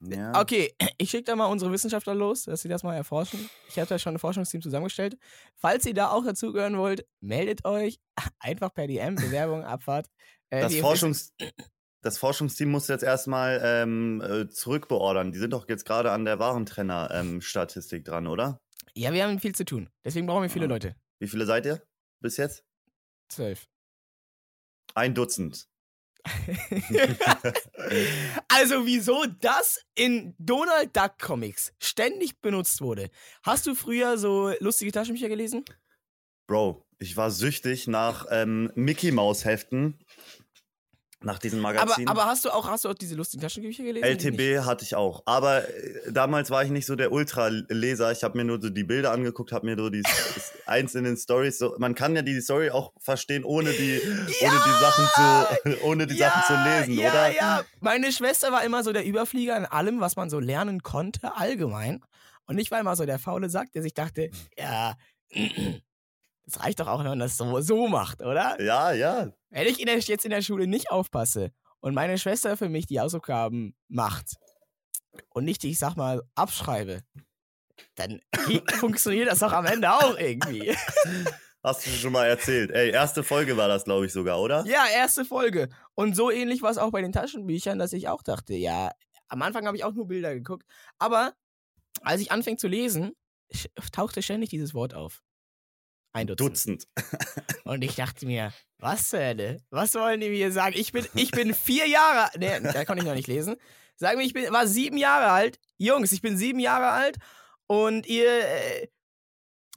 [0.00, 0.38] Ja.
[0.40, 3.48] Okay, ich schicke da mal unsere Wissenschaftler los, dass sie das mal erforschen.
[3.68, 5.16] Ich habe da schon ein Forschungsteam zusammengestellt.
[5.56, 7.98] Falls ihr da auch dazugehören wollt, meldet euch
[8.38, 10.08] einfach per DM, Bewerbung, Abfahrt.
[10.50, 11.32] Äh, Das, Forschungs
[12.02, 15.32] das Forschungsteam muss jetzt erstmal ähm, äh, zurückbeordern.
[15.32, 18.60] Die sind doch jetzt gerade an der Warentrenner-Statistik dran, oder?
[18.98, 19.88] Ja, wir haben viel zu tun.
[20.04, 20.68] Deswegen brauchen wir viele Ah.
[20.70, 20.96] Leute.
[21.20, 21.80] Wie viele seid ihr
[22.20, 22.64] bis jetzt?
[23.28, 23.68] Zwölf.
[24.94, 25.68] Ein Dutzend.
[28.48, 33.08] also, wieso das in Donald Duck Comics ständig benutzt wurde?
[33.44, 35.64] Hast du früher so lustige Taschenbücher gelesen?
[36.48, 39.96] Bro, ich war süchtig nach ähm, Mickey Maus Heften.
[41.20, 42.06] Nach diesen Aber, Magazinen.
[42.06, 44.04] aber hast du auch hast du auch diese lustigen Taschenbücher gelesen?
[44.04, 45.22] LTB hatte ich auch.
[45.26, 48.12] Aber äh, damals war ich nicht so der Ultra-Leser.
[48.12, 50.02] Ich habe mir nur so die Bilder angeguckt, habe mir so die
[50.66, 51.58] einzelnen Stories.
[51.58, 54.00] So, man kann ja die Story auch verstehen, ohne die,
[54.42, 57.34] ohne die Sachen zu, ohne die Sachen zu lesen, ja, oder?
[57.34, 61.36] Ja, meine Schwester war immer so der Überflieger in allem, was man so lernen konnte,
[61.36, 62.00] allgemein.
[62.46, 64.94] Und ich war immer so der faule Sack, der sich dachte, ja,
[66.48, 68.60] das reicht doch auch, wenn man das so, so macht, oder?
[68.60, 69.30] Ja, ja.
[69.50, 72.86] Wenn ich in der, jetzt in der Schule nicht aufpasse und meine Schwester für mich
[72.86, 74.36] die Hausaufgaben macht
[75.28, 77.00] und nicht, ich sag mal, abschreibe,
[77.96, 78.20] dann
[78.78, 80.74] funktioniert das doch am Ende auch irgendwie.
[81.62, 82.70] Hast du schon mal erzählt.
[82.70, 84.64] Ey, erste Folge war das, glaube ich, sogar, oder?
[84.64, 85.68] Ja, erste Folge.
[85.94, 88.90] Und so ähnlich war es auch bei den Taschenbüchern, dass ich auch dachte, ja,
[89.26, 90.64] am Anfang habe ich auch nur Bilder geguckt.
[90.98, 91.34] Aber
[92.00, 93.12] als ich anfing zu lesen,
[93.92, 95.22] tauchte ständig dieses Wort auf.
[96.12, 96.40] Ein Dutzend.
[96.40, 96.88] Dutzend.
[97.64, 99.58] Und ich dachte mir, was zur Hölle?
[99.70, 100.74] Was wollen die mir sagen?
[100.76, 103.56] Ich bin, ich bin vier Jahre, nee, da konnte ich noch nicht lesen.
[103.96, 105.58] Sagen wir, ich bin, war sieben Jahre alt.
[105.76, 107.18] Jungs, ich bin sieben Jahre alt
[107.66, 108.88] und ihr, äh,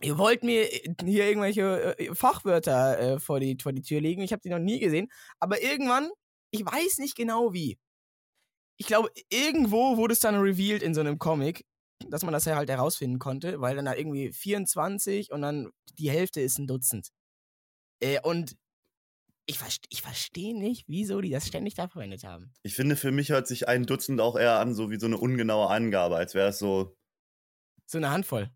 [0.03, 4.21] Ihr wollt mir hier irgendwelche äh, Fachwörter äh, vor, die, vor die Tür legen.
[4.23, 5.11] Ich habe die noch nie gesehen.
[5.39, 6.09] Aber irgendwann,
[6.51, 7.77] ich weiß nicht genau wie.
[8.77, 11.65] Ich glaube, irgendwo wurde es dann revealed in so einem Comic,
[12.09, 16.09] dass man das ja halt herausfinden konnte, weil dann da irgendwie 24 und dann die
[16.11, 17.09] Hälfte ist ein Dutzend.
[18.01, 18.55] Äh, und
[19.45, 22.53] ich, verste ich verstehe nicht, wieso die das ständig da verwendet haben.
[22.63, 25.17] Ich finde, für mich hört sich ein Dutzend auch eher an, so wie so eine
[25.17, 26.95] ungenaue Angabe, als wäre es so.
[27.85, 28.49] So eine Handvoll.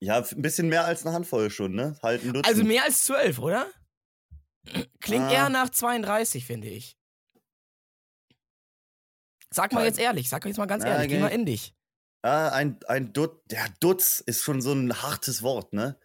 [0.00, 1.98] Ja, ein bisschen mehr als eine Handvoll schon, ne?
[2.02, 2.46] Halt ein Dutzend.
[2.48, 3.70] Also mehr als zwölf, oder?
[5.00, 5.32] Klingt Ah.
[5.32, 6.96] eher nach 32, finde ich.
[9.50, 11.74] Sag mal jetzt ehrlich, sag jetzt mal ganz ehrlich, geh geh- mal in dich.
[12.26, 13.36] Ah, ein, ein Dutz.
[13.50, 15.96] Der Dutz ist schon so ein hartes Wort, ne?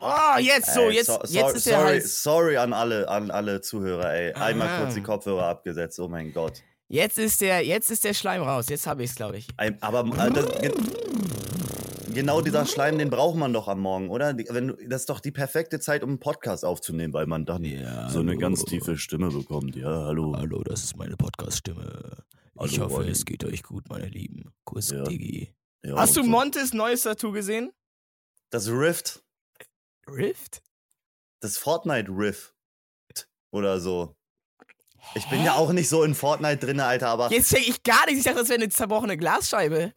[0.00, 2.22] Oh, jetzt so, Ey, jetzt, so, jetzt sorry, ist der sorry, Hals.
[2.22, 4.32] sorry an alle, an alle Zuhörer, ey.
[4.32, 4.80] Einmal Aha.
[4.80, 6.62] kurz die Kopfhörer abgesetzt, oh mein Gott.
[6.88, 8.66] Jetzt ist der, jetzt ist der Schleim raus.
[8.68, 9.46] Jetzt habe ich es, glaube ich.
[9.56, 10.46] Ein, aber äh, das,
[12.14, 14.36] genau dieser Schleim, den braucht man doch am Morgen, oder?
[14.36, 17.64] Wenn, du- das ist doch die perfekte Zeit, um einen Podcast aufzunehmen, weil man dann
[18.10, 19.76] so eine ganz tiefe Stimme bekommt.
[19.76, 20.34] Ja, hallo.
[20.36, 22.24] Hallo, das ist meine Podcast-Stimme.
[22.62, 23.10] Ich Hallo, hoffe, Ronny.
[23.10, 24.52] es geht euch gut, meine Lieben.
[24.64, 25.02] Kuss, Ja.
[25.04, 25.54] Digi.
[25.82, 26.28] Ja, Hast du so.
[26.28, 27.72] Montes neues Tattoo gesehen?
[28.50, 29.22] Das Rift,
[30.06, 30.62] Rift?
[31.40, 32.54] das Fortnite Rift
[33.50, 34.14] oder so.
[35.14, 37.30] Ich bin ja auch nicht so in Fortnite drin, Alter, aber.
[37.32, 38.18] Jetzt check ich gar nichts.
[38.18, 39.94] Ich dachte, das wäre eine zerbrochene Glasscheibe.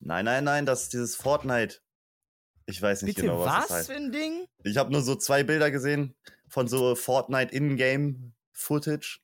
[0.00, 1.80] Nein, nein, nein, das ist dieses Fortnite.
[2.66, 3.90] Ich weiß nicht Bitte, genau, was, was das heißt.
[3.90, 4.46] für ein Ding?
[4.62, 6.14] Ich habe nur so zwei Bilder gesehen
[6.48, 9.20] von so Fortnite In-Game Footage.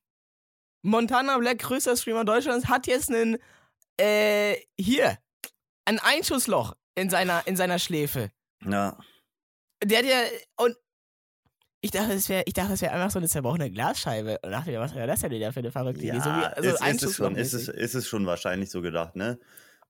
[0.83, 3.39] Montana Black, größter Streamer Deutschlands, hat jetzt einen,
[3.99, 5.19] äh, hier,
[5.85, 8.31] ein Einschussloch in seiner, in seiner Schläfe.
[8.65, 8.99] Ja.
[9.83, 10.21] Der hat ja,
[10.57, 10.77] und
[11.81, 14.39] ich dachte, es wäre, ich dachte, es wäre einfach so eine zerbrochene Glasscheibe.
[14.43, 16.19] Und dachte mir, was wäre das denn wieder für eine verrückte Idee?
[16.19, 19.17] So wie, also ist, ist, es schon, ist, es, ist es schon wahrscheinlich so gedacht,
[19.17, 19.39] ne?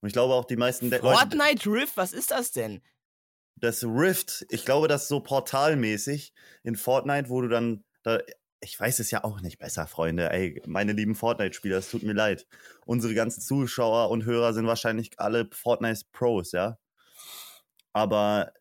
[0.05, 2.83] Und ich glaube auch die meisten De Leute, Fortnite Rift, was ist das denn?
[3.57, 8.19] das Rift, ich glaube, das ist so portalmäßig in Fortnite, wo du dann, da,
[8.61, 10.31] ich weiß es ja auch nicht besser, Freunde.
[10.31, 12.47] Ey, meine lieben Fortnite-Spieler, es tut mir leid.
[12.85, 16.79] Unsere ganzen Zuschauer und Hörer sind wahrscheinlich alle Fortnite-Pros, ja?
[17.93, 18.53] Aber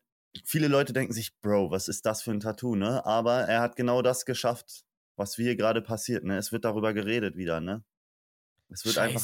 [0.44, 3.04] viele Leute denken sich, Bro, was ist das für ein Tattoo, ne?
[3.04, 4.84] Aber er hat genau das geschafft,
[5.16, 6.38] was hier gerade passiert, ne?
[6.38, 7.84] Es wird darüber geredet wieder, ne?
[8.70, 9.22] Es wird einfach.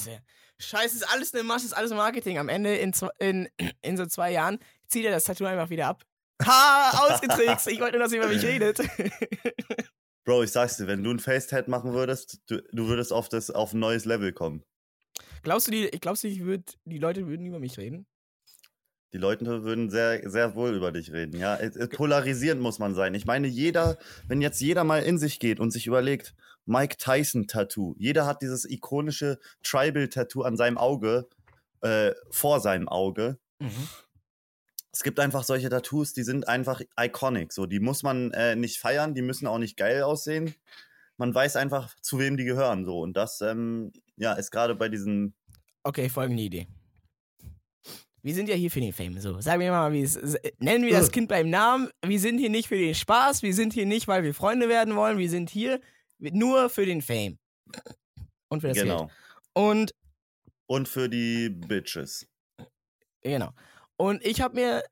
[0.61, 0.97] Scheiße.
[0.97, 2.39] Ist alles eine Masche, ist alles Marketing.
[2.39, 3.49] Am Ende, in, in,
[3.83, 6.05] in so zwei Jahren, zieht er das Tattoo einfach wieder ab.
[6.45, 7.67] Ha, ausgetrickst.
[7.69, 8.79] Ich wollte nur, dass ihr über mich redet.
[10.25, 13.51] Bro, ich sag's dir, wenn du ein Facetat machen würdest, du, du würdest auf, das,
[13.51, 14.63] auf ein neues Level kommen.
[15.43, 18.07] glaubst du, die, glaubst du ich würd, die Leute würden über mich reden?
[19.13, 21.57] Die Leute würden sehr, sehr wohl über dich reden, ja.
[21.57, 23.13] Es- es- Polarisierend muss man sein.
[23.15, 26.35] Ich meine, jeder, wenn jetzt jeder mal in sich geht und sich überlegt,
[26.67, 31.29] Mike Tyson Tattoo, jeder hat dieses ikonische Tribal Tattoo an seinem Auge,
[31.83, 33.39] äh, vor seinem Auge.
[33.59, 33.89] Mhm.
[34.93, 37.53] Es gibt einfach solche Tattoos, die sind einfach iconic.
[37.53, 40.55] So, die muss man äh, nicht feiern, die müssen auch nicht geil aussehen.
[41.17, 42.85] Man weiß einfach, zu wem die gehören.
[42.85, 42.99] So.
[43.01, 45.35] Und das, ähm, ja, ist gerade bei diesen.
[45.83, 46.67] Okay, folgende Idee.
[48.23, 49.19] Wir sind ja hier für den Fame.
[49.21, 50.19] So, sagen wir mal, wie es,
[50.59, 51.11] nennen wir das.
[51.11, 51.89] Kind beim Namen.
[52.05, 53.43] Wir sind hier nicht für den Spaß.
[53.43, 55.19] Wir sind hier nicht, weil wir Freunde werden wollen.
[55.19, 55.81] Wir sind hier
[56.21, 57.39] nur für den Fame.
[58.49, 59.07] Und für das genau.
[59.07, 59.11] Geld.
[59.55, 59.95] Und
[60.67, 62.27] Und für die Bitches.
[63.23, 63.51] Genau.
[63.97, 64.85] Und ich habe mir.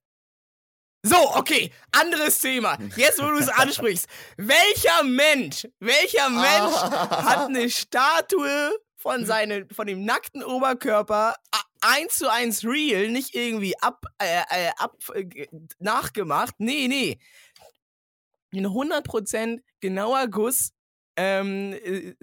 [1.07, 2.77] So, okay, anderes Thema.
[2.97, 4.07] Jetzt, wo du es ansprichst.
[4.37, 11.37] Welcher Mensch, welcher Mensch hat eine Statue von, seinen, von dem nackten Oberkörper
[11.81, 16.55] eins zu eins real, nicht irgendwie ab, äh, äh, ab äh, ge- nachgemacht.
[16.59, 17.19] Nee, nee.
[18.53, 20.73] Ein 100% genauer Guss
[21.19, 22.15] ähm, äh,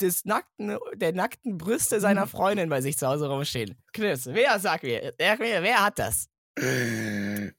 [0.00, 3.76] des nackten, der nackten Brüste seiner Freundin bei sich zu Hause rumstehen.
[3.92, 5.12] Knips, wer sagt mir?
[5.18, 6.28] Wer, wer, wer hat das?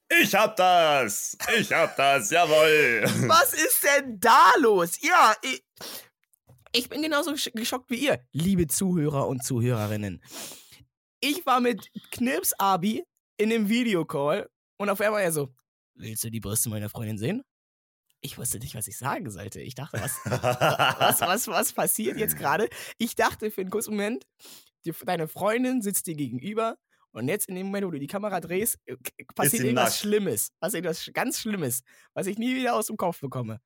[0.09, 1.35] Ich hab das!
[1.59, 3.03] Ich hab das, jawoll!
[3.27, 5.01] Was ist denn da los?
[5.01, 5.63] Ja, ich,
[6.73, 10.21] ich bin genauso gesch- geschockt wie ihr, liebe Zuhörer und Zuhörerinnen.
[11.21, 13.03] Ich war mit Knips Abi
[13.37, 15.49] in einem Videocall und auf einmal er so,
[15.95, 17.43] willst du die Brüste meiner Freundin sehen?
[18.25, 19.59] Ich wusste nicht, was ich sagen sollte.
[19.59, 22.69] Ich dachte, was, was, was, was passiert jetzt gerade?
[22.97, 24.25] Ich dachte für einen kurzen Moment,
[24.85, 26.77] die, deine Freundin sitzt dir gegenüber
[27.11, 28.95] und jetzt in dem Moment, wo du die Kamera drehst, äh,
[29.35, 29.99] passiert sie irgendwas nackt.
[29.99, 30.51] Schlimmes.
[30.61, 31.81] Passiert etwas ganz Schlimmes,
[32.13, 33.59] was ich nie wieder aus dem Kopf bekomme.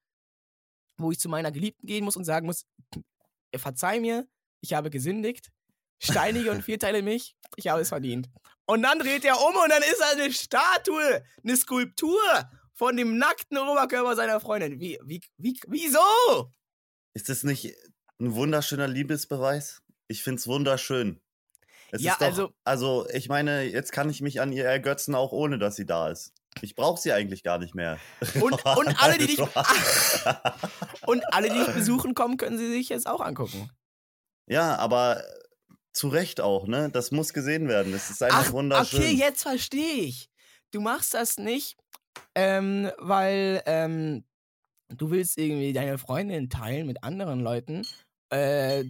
[0.98, 2.66] Wo ich zu meiner Geliebten gehen muss und sagen muss,
[3.52, 4.28] "Äh, verzeih mir,
[4.62, 5.52] ich habe gesündigt,
[6.00, 8.28] steinige und vierteile mich, ich habe es verdient.
[8.66, 13.18] Und dann dreht er um und dann ist er eine Statue, eine Skulptur von dem
[13.18, 14.80] nackten Oberkörper seiner Freundin.
[14.80, 16.52] Wie, wie, wie, wieso?
[17.14, 17.74] Ist das nicht
[18.20, 19.82] ein wunderschöner Liebesbeweis?
[20.08, 21.20] Ich find's wunderschön.
[21.92, 25.16] Es Ja, ist doch, also- also ich meine, jetzt kann ich mich an ihr ergötzen,
[25.16, 26.34] auch ohne dass sie da ist.
[26.62, 28.00] Ich brauche sie eigentlich gar nicht mehr.
[28.42, 29.40] Und, und, alle, die dich,
[31.06, 33.70] und alle, die dich besuchen kommen, können sie sich jetzt auch angucken.
[34.48, 35.24] ja, aber
[35.94, 36.90] zu Recht auch, ne?
[36.92, 37.92] Das muss gesehen werden.
[37.92, 39.00] Das ist einfach Ach, wunderschön.
[39.00, 40.30] okay, jetzt verstehe ich.
[40.72, 41.76] Du machst das nicht,
[42.36, 44.24] ähm, weil ähm,
[44.90, 47.86] du willst irgendwie deine Freundin teilen mit anderen Leuten,
[48.30, 48.86] äh,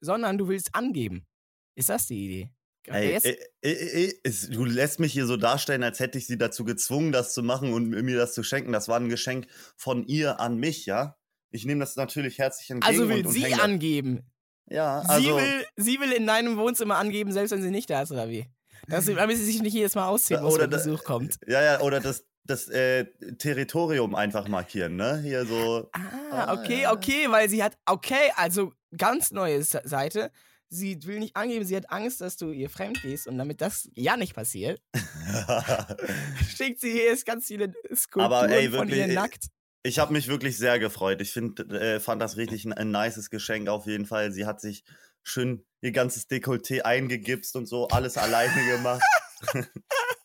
[0.00, 1.26] sondern du willst angeben.
[1.74, 2.50] Ist das die Idee?
[2.86, 6.64] Ey, äh, äh, es, du lässt mich hier so darstellen, als hätte ich sie dazu
[6.64, 8.72] gezwungen, das zu machen und mir das zu schenken.
[8.72, 11.16] Das war ein Geschenk von ihr an mich, ja?
[11.50, 12.92] Ich nehme das natürlich herzlich entgegen.
[12.92, 14.20] also will und, und sie angeben.
[14.66, 15.36] Ja, sie, also.
[15.36, 18.46] will, sie will in deinem Wohnzimmer angeben, selbst wenn sie nicht da ist, oder wie?
[18.88, 21.38] Das, damit sie sich nicht jedes Mal ausziehen muss, Oder wenn Besuch kommt.
[21.46, 23.06] Ja, ja, oder das, das äh,
[23.38, 25.20] Territorium einfach markieren, ne?
[25.22, 25.88] Hier so.
[25.92, 26.00] Ah,
[26.32, 26.92] Ah, okay, ja.
[26.92, 30.30] okay, weil sie hat, okay, also ganz neue Seite.
[30.72, 33.88] Sie will nicht angeben, sie hat Angst, dass du ihr fremd gehst und damit das
[33.94, 34.80] ja nicht passiert,
[36.56, 39.46] schickt sie hier jetzt ganz viele Skulpturen Aber, ey, von wirklich, ihr ey, nackt.
[39.82, 41.20] ich habe mich wirklich sehr gefreut.
[41.22, 44.30] Ich find, äh, fand das richtig ein, ein nices Geschenk auf jeden Fall.
[44.30, 44.84] Sie hat sich
[45.24, 49.02] schön ihr ganzes Dekolleté eingegipst und so, alles alleine gemacht.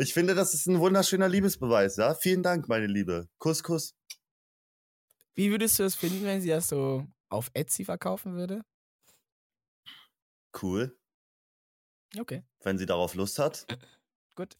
[0.00, 2.14] Ich finde, das ist ein wunderschöner Liebesbeweis, ja?
[2.14, 3.28] Vielen Dank, meine Liebe.
[3.38, 3.94] Kuss, Kuss.
[5.34, 8.62] Wie würdest du es finden, wenn sie das so auf Etsy verkaufen würde?
[10.62, 10.96] Cool,
[12.16, 13.66] Okay, wenn sie darauf Lust hat.
[14.36, 14.56] gut.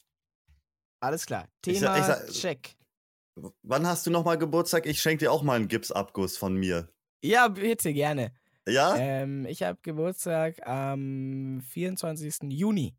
[1.00, 1.46] Alles klar.
[1.66, 2.76] Ich Thema sag- ich sag- check.
[3.62, 4.86] Wann hast du nochmal Geburtstag?
[4.86, 6.88] Ich schenke dir auch mal einen Gipsabguss von mir.
[7.22, 8.32] Ja, bitte, gerne.
[8.66, 8.96] Ja?
[8.96, 12.50] Ähm, ich habe Geburtstag am 24.
[12.50, 12.96] Juni.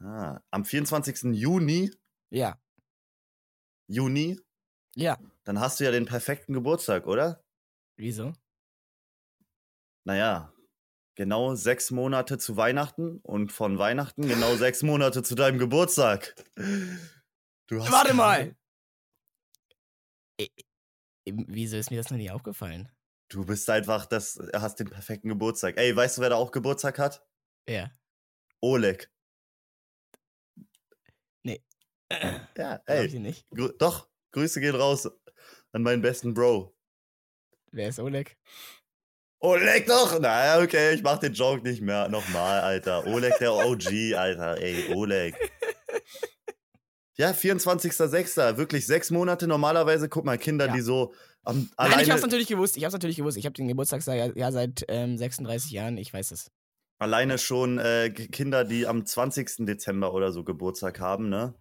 [0.00, 1.34] Ah, am 24.
[1.34, 1.90] Juni,
[2.30, 2.58] Ja,
[3.88, 4.38] Juni,
[4.96, 5.16] ja.
[5.44, 7.42] dann hast du ja den perfekten Geburtstag, oder?
[7.96, 8.32] Wieso?
[10.04, 10.52] Naja,
[11.16, 16.34] genau sechs Monate zu Weihnachten und von Weihnachten genau sechs Monate zu deinem Geburtstag.
[17.68, 18.54] Du hast Warte mal!
[21.28, 22.88] Wieso ist mir das noch nie aufgefallen?
[23.28, 25.76] Du bist einfach, das, hast den perfekten Geburtstag.
[25.76, 27.26] Ey, weißt du, wer da auch Geburtstag hat?
[27.68, 27.90] Ja.
[28.60, 29.10] Oleg.
[31.46, 31.62] Nee.
[32.10, 33.20] Ja, Glaub ich ey.
[33.20, 33.48] nicht.
[33.50, 35.08] Grü doch, Grüße gehen raus
[35.72, 36.74] an meinen besten Bro.
[37.70, 38.36] Wer ist Oleg?
[39.40, 40.18] Oleg doch!
[40.18, 42.08] Naja, okay, ich mach den Joke nicht mehr.
[42.08, 43.06] Nochmal, Alter.
[43.06, 44.58] Oleg der OG, Alter.
[44.60, 45.34] Ey, Oleg.
[47.18, 48.58] Ja, 24.06.
[48.58, 49.46] Wirklich sechs Monate.
[49.46, 50.74] Normalerweise, guck mal, Kinder, Ja.
[50.74, 52.76] die so am, Nein, alleine, ich hab's natürlich gewusst.
[52.76, 53.38] Ich hab's natürlich gewusst.
[53.38, 55.96] Ich habe den Geburtstag ja, ja seit ähm, 36 Jahren.
[55.96, 56.50] Ich weiß es.
[56.98, 59.66] Alleine schon äh, Kinder, die am 20.
[59.66, 61.54] Dezember oder so Geburtstag haben, ne?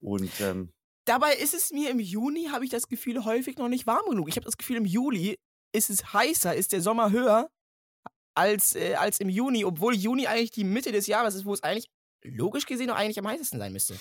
[0.00, 0.72] Und ähm,
[1.04, 4.28] Dabei ist es mir im Juni, habe ich das Gefühl, häufig noch nicht warm genug.
[4.28, 5.38] Ich habe das Gefühl, im Juli
[5.72, 7.48] ist es heißer, ist der Sommer höher
[8.34, 11.62] als, äh, als im Juni, obwohl Juni eigentlich die Mitte des Jahres ist, wo es
[11.62, 11.90] eigentlich
[12.22, 13.96] logisch gesehen noch eigentlich am heißesten sein müsste.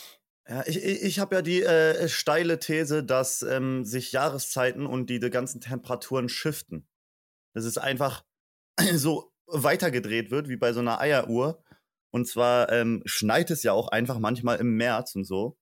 [0.48, 5.20] Ja, ich, ich, habe ja die äh, steile These, dass ähm, sich Jahreszeiten und die,
[5.20, 6.88] die ganzen Temperaturen shiften.
[7.54, 8.24] Dass es einfach
[8.94, 11.64] so weitergedreht wird wie bei so einer Eieruhr.
[12.12, 15.58] Und zwar ähm, schneit es ja auch einfach manchmal im März und so.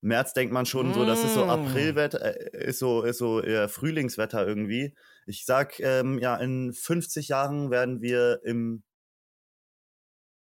[0.00, 1.50] März denkt man schon so, das ist so Mm.
[1.50, 4.94] Aprilwetter, äh, ist so, ist so äh, Frühlingswetter irgendwie.
[5.26, 8.82] Ich sag, ähm, ja, in 50 Jahren werden wir im,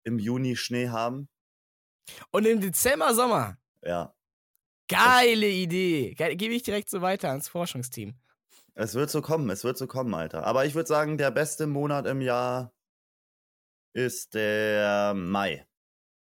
[0.04, 1.28] im Juni Schnee haben.
[2.30, 3.58] Und im Dezember Sommer.
[3.82, 4.14] Ja.
[4.88, 6.14] Geile Idee.
[6.14, 8.14] Ge Gebe ich direkt so weiter ans Forschungsteam.
[8.80, 10.44] Es wird so kommen, es wird so kommen, Alter.
[10.44, 12.72] Aber ich würde sagen, der beste Monat im Jahr
[13.92, 15.66] ist der Mai.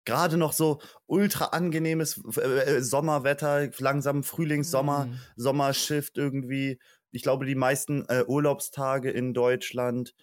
[0.04, 5.20] Gerade noch so ultra angenehmes äh, äh, Sommerwetter, langsam Frühlingssommer, Mm.
[5.36, 6.80] Sommershift irgendwie.
[7.12, 10.16] Ich glaube, die meisten äh, Urlaubstage in Deutschland.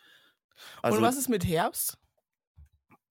[0.81, 1.97] Also Und was ist mit Herbst?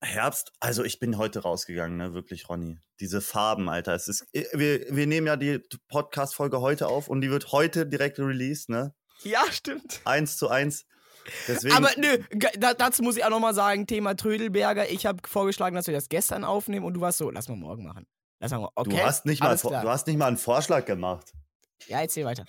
[0.02, 2.80] Herbst, also ich bin heute rausgegangen, ne, wirklich, Ronny.
[3.00, 3.94] Diese Farben, Alter.
[3.94, 7.86] Es ist, äh, wir, wir nehmen ja die Podcast-Folge heute auf und die wird heute
[7.86, 8.94] direkt released, ne?
[9.22, 10.00] Ja, stimmt.
[10.04, 10.84] Eins zu eins.
[11.48, 12.18] Deswegen, Aber nö,
[12.58, 14.88] da, dazu muss ich auch nochmal sagen, Thema Trödelberger.
[14.90, 17.84] Ich habe vorgeschlagen, dass wir das gestern aufnehmen und du warst so, lass mal morgen
[17.84, 18.06] machen.
[18.38, 19.82] Lass mal, okay, du, hast nicht mal, klar.
[19.82, 21.32] du hast nicht mal einen Vorschlag gemacht.
[21.88, 22.44] Ja, erzähl weiter.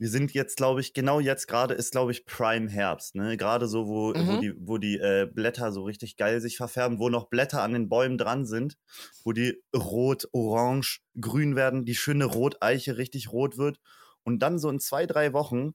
[0.00, 3.16] Wir sind jetzt, glaube ich, genau jetzt gerade ist, glaube ich, Prime Herbst.
[3.16, 3.36] Ne?
[3.36, 4.40] Gerade so, wo, wo Mhm.
[4.40, 7.88] die, wo die äh, Blätter so richtig geil sich verfärben, wo noch Blätter an den
[7.88, 8.76] Bäumen dran sind,
[9.24, 13.80] wo die rot, orange, grün werden, die schöne Roteiche richtig rot wird.
[14.28, 15.72] Und dann so in zwei, drei Wochen,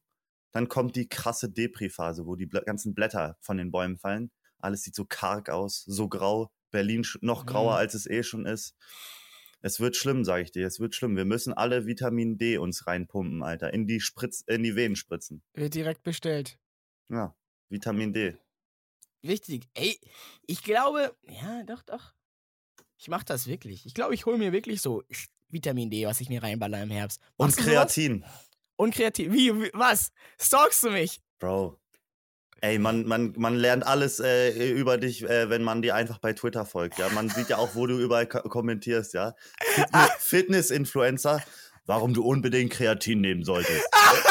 [0.52, 4.32] dann kommt die krasse Depri-Phase, wo die ganzen Blätter von den Bäumen fallen.
[4.60, 6.52] Alles sieht so karg aus, so grau.
[6.70, 7.78] Berlin noch grauer, Mhm.
[7.80, 8.76] als es eh schon ist.
[9.62, 10.68] Es wird schlimm, sage ich dir.
[10.68, 11.16] Es wird schlimm.
[11.16, 13.74] Wir müssen alle Vitamin D uns reinpumpen, Alter.
[13.74, 15.42] In die Spritz, in die Venen spritzen.
[15.56, 16.60] Wird direkt bestellt.
[17.10, 17.36] Ja,
[17.70, 18.38] Vitamin D.
[19.24, 19.68] Wichtig.
[19.74, 20.00] Ey,
[20.46, 22.14] ich glaube, ja, doch, doch.
[23.00, 23.88] Ich mach das wirklich.
[23.88, 25.02] Ich glaube, ich hole mir wirklich so
[25.54, 27.22] Vitamin D, was ich mir reinballer im Herbst.
[27.38, 27.72] Und Machst sowas?
[27.74, 28.26] Kreatin.
[28.76, 29.32] Und Kreatin.
[29.32, 30.12] Wie, wie, was?
[30.42, 31.22] Stalkst du mich?
[31.40, 31.80] Bro.
[32.62, 36.32] Ey, man, man, man lernt alles äh, über dich, äh, wenn man dir einfach bei
[36.32, 36.98] Twitter folgt.
[36.98, 39.14] Ja, man sieht ja auch, wo du überall ko kommentierst.
[39.14, 39.34] Ja,
[39.76, 41.44] Fitness- Fitness-Influencer,
[41.86, 43.84] warum du unbedingt Kreatin nehmen solltest.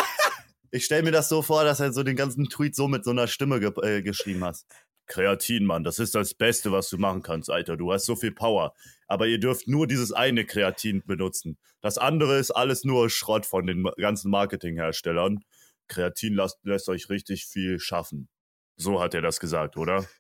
[0.71, 3.11] ich stelle mir das so vor, dass er so den ganzen Tweet so mit so
[3.11, 4.67] einer Stimme ge äh, geschrieben hast.
[5.13, 7.77] Kreatin, Mann, das ist das Beste, was du machen kannst, Alter.
[7.77, 8.73] Du hast so viel Power.
[9.09, 11.59] Aber ihr dürft nur dieses eine Kreatin benutzen.
[11.83, 15.45] Das andere ist alles nur Schrott von den ganzen Marketingherstellern.
[15.87, 18.31] Kreatin lasst, lässt euch richtig viel schaffen.
[18.77, 20.07] So hat er das gesagt, oder?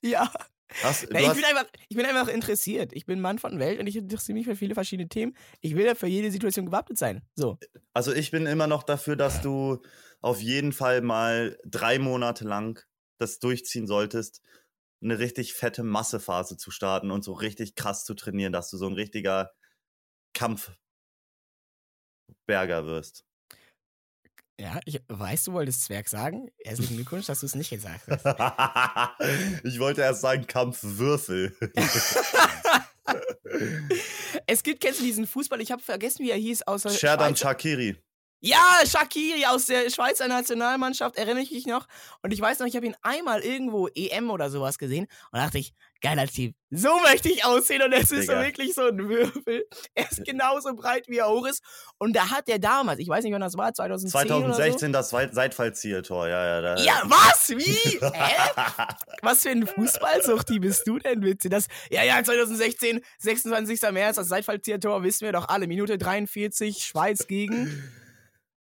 [0.00, 0.32] Ja.
[0.84, 2.92] Hast, Na, ich, hast, bin einfach, ich bin einfach interessiert.
[2.92, 5.36] Ich bin Mann von Welt und ich interessiere mich für viele verschiedene Themen.
[5.62, 7.22] Ich will ja für jede Situation gewappnet sein.
[7.34, 7.58] So.
[7.92, 9.82] also ich bin immer noch dafür, dass du
[10.20, 12.80] auf jeden Fall mal drei Monate lang
[13.18, 14.42] das durchziehen solltest,
[15.02, 18.86] eine richtig fette Massephase zu starten und so richtig krass zu trainieren, dass du so
[18.86, 19.52] ein richtiger
[20.32, 20.76] Kampfberger
[22.86, 23.24] wirst.
[24.58, 26.48] Ja, ich weiß, du wolltest Zwerg sagen.
[26.64, 28.24] Herzlichen Glückwunsch, dass du es nicht gesagt hast.
[29.64, 31.56] ich wollte erst sagen Kampfwürfel.
[34.46, 35.60] es gibt, kennst du diesen Fußball?
[35.60, 36.62] Ich habe vergessen, wie er hieß.
[36.68, 37.96] Außer Sherdan Shakiri.
[38.46, 41.86] Ja, Shakiri aus der Schweizer Nationalmannschaft, erinnere ich mich noch.
[42.22, 45.56] Und ich weiß noch, ich habe ihn einmal irgendwo EM oder sowas gesehen und dachte
[45.56, 46.54] ich, geiler Typ.
[46.70, 49.64] So möchte ich aussehen und es ist so wirklich so ein Würfel.
[49.94, 51.62] Er ist genauso breit, wie er hoch ist.
[51.96, 55.12] Und da hat er damals, ich weiß nicht, wann das war, 2010 oder 2016 das
[55.14, 56.76] Weit- Seitfallzieltor, ja, ja.
[56.76, 56.84] So.
[56.84, 57.48] Ja, was?
[57.48, 57.98] Wie?
[58.02, 58.82] Hä?
[59.22, 61.48] Was für ein Fußballsuchti bist du denn, bitte?
[61.48, 63.80] Das, ja, ja, 2016, 26.
[63.92, 65.66] März, das Seitfallzieher-Tor, wissen wir doch alle.
[65.66, 67.90] Minute 43, Schweiz gegen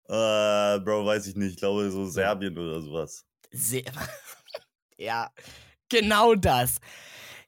[0.09, 1.53] Äh, Bro, weiß ich nicht.
[1.53, 3.25] Ich glaube, so Serbien oder sowas.
[3.53, 3.85] Sehr.
[4.99, 5.31] ja,
[5.89, 6.77] genau das.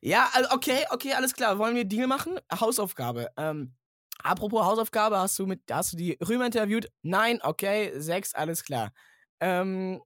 [0.00, 1.58] Ja, also okay, okay, alles klar.
[1.58, 2.38] Wollen wir Dinge machen?
[2.52, 3.28] Hausaufgabe.
[3.36, 3.74] Ähm,
[4.22, 6.88] apropos Hausaufgabe, hast du mit, hast du die Römer interviewt?
[7.02, 8.92] Nein, okay, sechs, alles klar.
[9.40, 10.00] Ähm,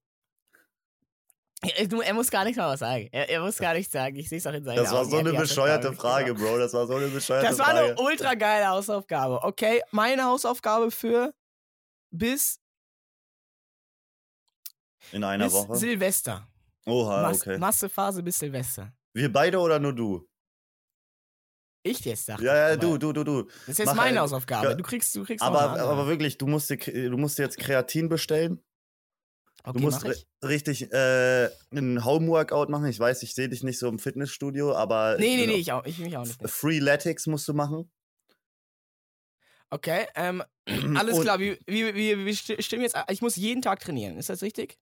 [1.62, 3.08] er, muss gar nicht mal was sagen.
[3.12, 4.16] Er, er muss gar nichts sagen.
[4.16, 5.10] Ich sehe es auch in seinen Das war Augen.
[5.10, 6.58] so Er hat eine bescheuerte Frage, Bro.
[6.58, 7.78] Das war so eine bescheuerte Das war Frage.
[7.92, 9.42] eine ultra geile Hausaufgabe.
[9.44, 11.32] Okay, meine Hausaufgabe für
[12.12, 12.60] bis,
[15.12, 15.76] In einer bis Woche.
[15.76, 16.46] Silvester.
[16.86, 17.58] Oha, Mas okay.
[17.58, 18.92] Massephase bis Silvester.
[19.14, 20.28] Wir beide oder nur du?
[21.84, 22.44] Ich jetzt dachte.
[22.44, 23.42] Ja, ja, du, du, du, du.
[23.42, 24.68] Das ist jetzt Mach, meine äh, Hausaufgabe.
[24.68, 27.58] ja, Du kriegst, du kriegst Aber, aber wirklich, du musst, dir, du musst dir jetzt
[27.58, 28.62] Kreatin bestellen.
[29.64, 30.04] okay, du musst
[30.44, 32.86] richtig äh, einen Home-Workout machen.
[32.86, 35.52] Ich weiß, ich sehe dich nicht so im Fitnessstudio, aber Nee, nee, genau.
[35.54, 36.40] nee, ich, auch, ich mich auch nicht.
[36.48, 37.90] Freeletics musst du machen.
[39.72, 40.42] Okay, ähm,
[40.96, 41.38] alles klar.
[41.38, 42.94] Wir, wir, wir, wir sti- stimmen jetzt.
[43.10, 44.18] Ich muss jeden Tag trainieren.
[44.18, 44.78] Ist das richtig?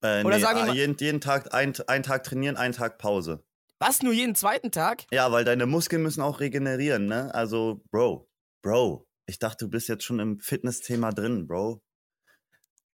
[0.00, 2.72] Äh, Oder nee, sagen wir ah, mal- jeden, jeden Tag ein, einen Tag trainieren, einen
[2.72, 3.42] Tag Pause.
[3.80, 4.00] Was?
[4.02, 5.04] Nur jeden zweiten Tag?
[5.10, 7.34] Ja, weil deine Muskeln müssen auch regenerieren, ne?
[7.34, 8.28] Also, Bro,
[8.62, 11.82] Bro, ich dachte, du bist jetzt schon im Fitness-Thema drin, Bro.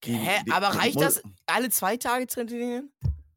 [0.03, 0.41] Die- Hä?
[0.45, 2.91] die- Aber reicht das, alle zwei Tage zu trainieren?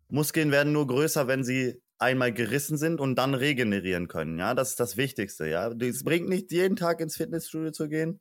[0.09, 4.55] Muskeln werden nur größer, wenn sie einmal gerissen sind und dann regenerieren können, ja?
[4.55, 5.69] Das ist das Wichtigste, ja?
[5.69, 8.21] Es bringt nicht, jeden Tag ins Fitnessstudio zu gehen.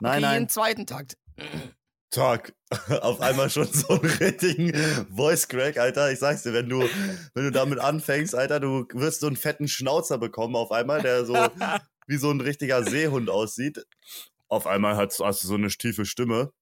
[0.00, 0.34] Nein, okay, nein.
[0.34, 1.14] jeden zweiten Tag.
[2.10, 2.54] Tag.
[3.02, 4.72] Auf einmal schon so einen richtigen
[5.14, 6.10] Voice Crack, Alter.
[6.10, 6.82] Ich sag's dir, wenn du,
[7.34, 11.24] wenn du damit anfängst, Alter, du wirst so einen fetten Schnauzer bekommen auf einmal, der
[11.24, 11.34] so
[12.06, 13.84] wie so ein richtiger Seehund aussieht.
[14.48, 16.52] Auf einmal hast, hast du so eine tiefe Stimme.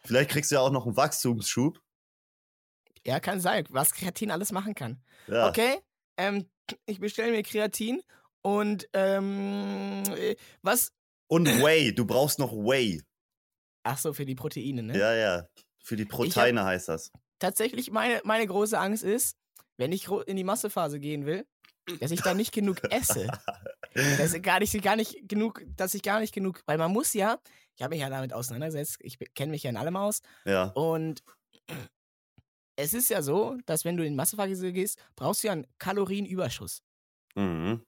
[0.00, 1.78] Vielleicht kriegst du ja auch noch einen Wachstumsschub.
[3.06, 5.02] Ja, kann sein, was Kreatin alles machen kann.
[5.26, 5.48] Ja.
[5.48, 5.78] Okay,
[6.16, 6.48] ähm,
[6.86, 8.02] ich bestelle mir Kreatin
[8.42, 10.92] und ähm, äh, was?
[11.28, 13.02] Und Whey, du brauchst noch Whey.
[13.84, 14.98] Ach so, für die Proteine, ne?
[14.98, 15.46] Ja, ja.
[15.82, 17.10] Für die Proteine heißt das.
[17.40, 19.36] tatsächlich meine, meine große Angst ist,
[19.76, 21.44] wenn ich in die Massephase gehen will,
[21.98, 23.26] dass ich da nicht genug esse.
[24.16, 27.12] Dass ich gar nicht, gar nicht genug, dass ich gar nicht genug, weil man muss
[27.12, 27.38] ja,
[27.76, 30.68] ich habe mich ja damit auseinandergesetzt, ich kenne mich ja in allem aus Ja.
[30.68, 31.22] und
[32.76, 36.82] es ist ja so, dass wenn du in Massephase gehst, brauchst du ja einen Kalorienüberschuss.
[37.34, 37.84] Mhm.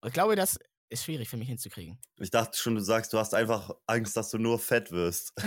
[0.00, 1.98] Und ich glaube, das ist schwierig für mich hinzukriegen.
[2.18, 5.32] Ich dachte schon, du sagst, du hast einfach Angst, dass du nur fett wirst.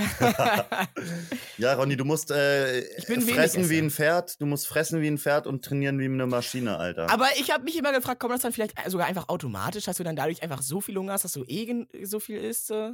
[1.58, 5.08] Ja, Ronny, du musst äh, Ich bin fressen wie ein Pferd, du musst fressen wie
[5.08, 7.10] ein Pferd und trainieren wie eine Maschine, Alter.
[7.10, 10.04] Aber ich habe mich immer gefragt, kommt das dann vielleicht sogar einfach automatisch, dass du
[10.06, 12.72] dann dadurch einfach so viel Hunger hast, dass du eh so viel isst?
[12.72, 12.93] äh?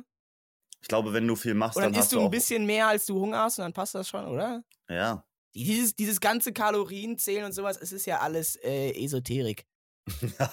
[0.81, 2.65] ich glaube, wenn du viel machst, Und dann, dann hast isst du du ein bisschen
[2.65, 4.63] mehr, als du Hunger hast und dann passt das schon, oder?
[4.89, 5.23] Ja.
[5.55, 9.65] Dieses, dieses ganze Kalorienzählen und sowas, es ist ja alles äh, Esoterik.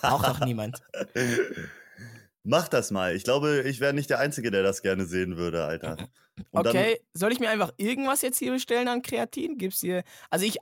[0.00, 0.80] Braucht doch niemand.
[2.44, 3.14] Mach das mal.
[3.14, 5.96] Ich glaube, ich wäre nicht der Einzige, der das gerne sehen würde, Alter.
[6.50, 9.58] Und dann- Okay, soll ich mir einfach irgendwas jetzt hier bestellen an Kreatin?
[9.58, 10.02] Gibt's hier.
[10.30, 10.56] Also ich.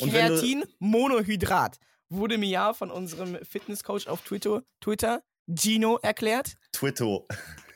[0.00, 1.78] Kreatin Monohydrat
[2.08, 6.54] wurde mir ja von unserem Fitnesscoach auf Twitter, Twitter Gino erklärt.
[6.72, 7.26] Twitto.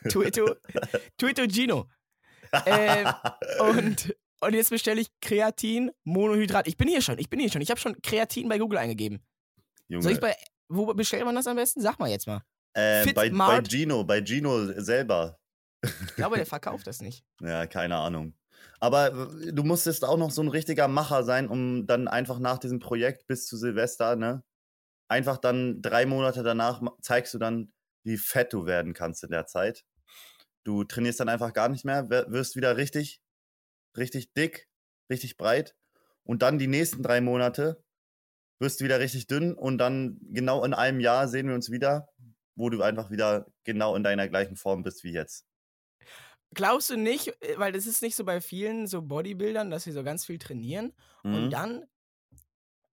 [0.09, 0.55] Twitter,
[1.17, 1.89] Twitter Gino.
[2.67, 3.07] Ähm,
[3.61, 4.15] und,
[4.45, 6.67] und jetzt bestelle ich Kreatin Monohydrat.
[6.67, 7.61] Ich bin hier schon, ich bin hier schon.
[7.61, 9.23] Ich habe schon Kreatin bei Google eingegeben.
[9.87, 10.03] Junge.
[10.03, 10.35] Soll ich bei.
[10.69, 11.81] Wo bestellt man das am besten?
[11.81, 12.41] Sag mal jetzt mal.
[12.73, 13.61] äh, bei, bei?
[13.61, 15.39] Gino, bei Gino selber.
[15.83, 17.23] Ich glaube, der verkauft das nicht.
[17.41, 18.33] Ja, keine Ahnung.
[18.79, 22.57] Aber äh, du musstest auch noch so ein richtiger Macher sein, um dann einfach nach
[22.57, 24.43] diesem Projekt bis zu Silvester, ne?
[25.09, 27.71] Einfach dann drei Monate danach zeigst du dann,
[28.03, 29.83] wie fett du werden kannst in der Zeit.
[30.63, 33.21] Du trainierst dann einfach gar nicht mehr, wirst wieder richtig,
[33.97, 34.67] richtig dick,
[35.09, 35.75] richtig breit.
[36.23, 37.83] Und dann die nächsten drei Monate
[38.59, 42.07] wirst du wieder richtig dünn und dann genau in einem Jahr sehen wir uns wieder,
[42.55, 45.45] wo du einfach wieder genau in deiner gleichen Form bist wie jetzt.
[46.53, 49.91] Glaubst du nicht, äh, weil das ist nicht so bei vielen so Bodybuildern, dass sie
[49.91, 51.33] so ganz viel trainieren Mhm.
[51.35, 51.85] und dann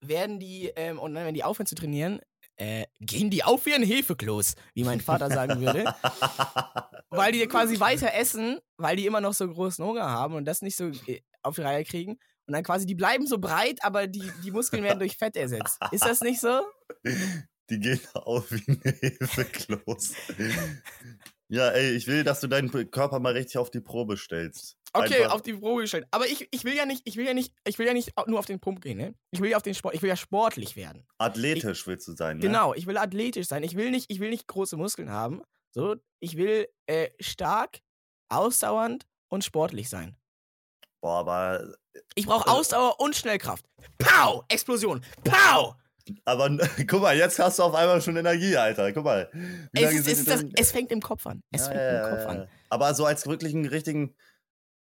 [0.01, 2.21] werden die, ähm, und dann, wenn die aufhören zu trainieren,
[2.57, 5.85] äh, gehen die auf wie ein Hefekloß, wie mein Vater sagen würde,
[7.11, 10.63] weil die quasi weiter essen, weil die immer noch so großen Hunger haben und das
[10.63, 12.19] nicht so äh, auf die Reihe kriegen.
[12.47, 15.79] Und dann quasi, die bleiben so breit, aber die, die Muskeln werden durch Fett ersetzt.
[15.93, 16.63] Ist das nicht so?
[17.71, 20.15] Die gehen auf wie ein Hefekloß.
[21.49, 24.77] ja, ey, ich will, dass du deinen Körper mal richtig auf die Probe stellst.
[24.93, 26.07] Okay, Einfach- auf die Probe gestellt.
[26.11, 28.41] Aber ich, ich will ja nicht, ich will ja nicht, ich will ja nicht nur
[28.41, 29.15] auf den Pump gehen, ne?
[29.31, 31.07] Ich will ja auf den Sport, ich will ja sportlich werden.
[31.19, 32.43] Athletisch willst du sein, ne?
[32.43, 33.63] Genau, ich will athletisch sein.
[33.63, 35.43] Ich will nicht, ich will nicht große Muskeln haben.
[35.73, 37.79] So, ich will äh, stark,
[38.31, 40.17] ausdauernd und sportlich sein.
[41.03, 41.75] Boah, aber,
[42.15, 43.65] Ich brauche Also- Ausdauer und Schnellkraft.
[43.99, 44.45] Pow!
[44.49, 45.03] Explosion.
[45.25, 45.75] Pow!
[46.25, 46.51] aber
[46.89, 48.93] guck mal, jetzt hast du auf einmal schon Energie, Alter.
[48.93, 49.31] Guck mal.
[49.73, 51.43] Es, ist, das, es fängt im Kopf an.
[51.51, 52.49] Es Ja, fängt ja, im Kopf ja, an.
[52.69, 54.15] Aber so als wirklich einen richtigen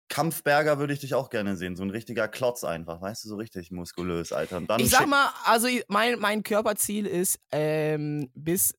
[0.09, 1.75] Kampfberger würde ich dich auch gerne sehen.
[1.75, 4.61] So ein richtiger Klotz einfach, weißt du, so richtig muskulös, Alter.
[4.77, 8.73] Ich sag mal, also mein, mein Körperziel ist ähm, bis,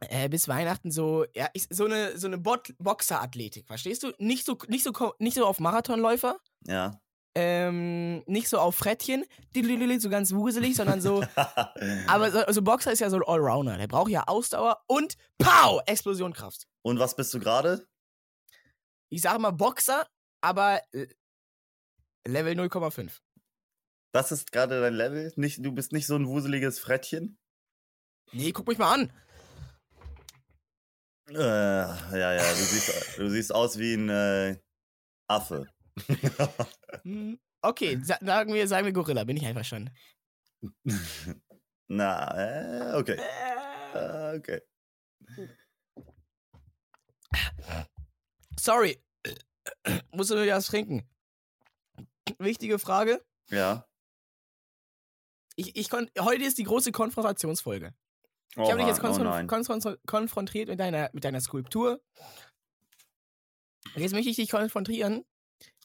[0.00, 4.12] äh, bis Weihnachten so, ja, ich, so eine, so eine Bot Boxerathletik, verstehst du?
[4.18, 7.00] Nicht so, nicht so, nicht so auf Marathonläufer, Ja.
[7.34, 9.24] ähm, nicht so auf Frettchen,
[10.00, 11.22] so ganz wuselig, sondern so,
[12.06, 15.82] aber so, also Boxer ist ja so ein Allrounder, der braucht ja Ausdauer und Pow!
[15.86, 16.66] Explosionkraft.
[16.82, 17.86] Und was bist du gerade?
[19.10, 20.06] Ich sage mal Boxer,
[20.40, 21.06] aber äh,
[22.26, 23.20] Level 0,5.
[24.12, 25.32] Das ist gerade dein Level?
[25.36, 27.38] Nicht, du bist nicht so ein wuseliges Frettchen?
[28.32, 29.12] Nee, guck mich mal an.
[31.30, 34.56] Äh, ja, ja, du siehst, du siehst aus wie ein äh,
[35.28, 35.66] Affe.
[37.02, 39.94] Hm, Okay, sa sagen wir, sagen wir Gorilla, bin ich einverstanden.
[41.88, 43.16] Na, äh, okay.
[43.16, 43.60] Äh,
[43.92, 44.60] Äh, okay.
[48.58, 49.02] Sorry.
[50.12, 51.08] Musst du mir was trinken?
[52.38, 53.24] Wichtige Frage.
[53.50, 53.86] Ja.
[55.56, 57.94] Ich, ich kon heute ist die große Konfrontationsfolge.
[58.56, 59.46] Ich habe dich jetzt oh konfron nein.
[59.46, 62.00] konfron konfrontiert mit deiner, mit deiner Skulptur.
[63.94, 65.24] Jetzt möchte ich dich konfrontieren.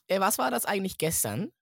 [0.08, 1.52] Äh, was war das eigentlich gestern,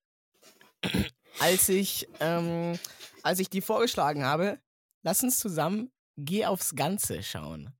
[1.40, 2.78] als ich, ähm,
[3.22, 4.60] als ich dir vorgeschlagen habe,
[5.02, 7.74] lass uns zusammen Geh aufs Ganze schauen.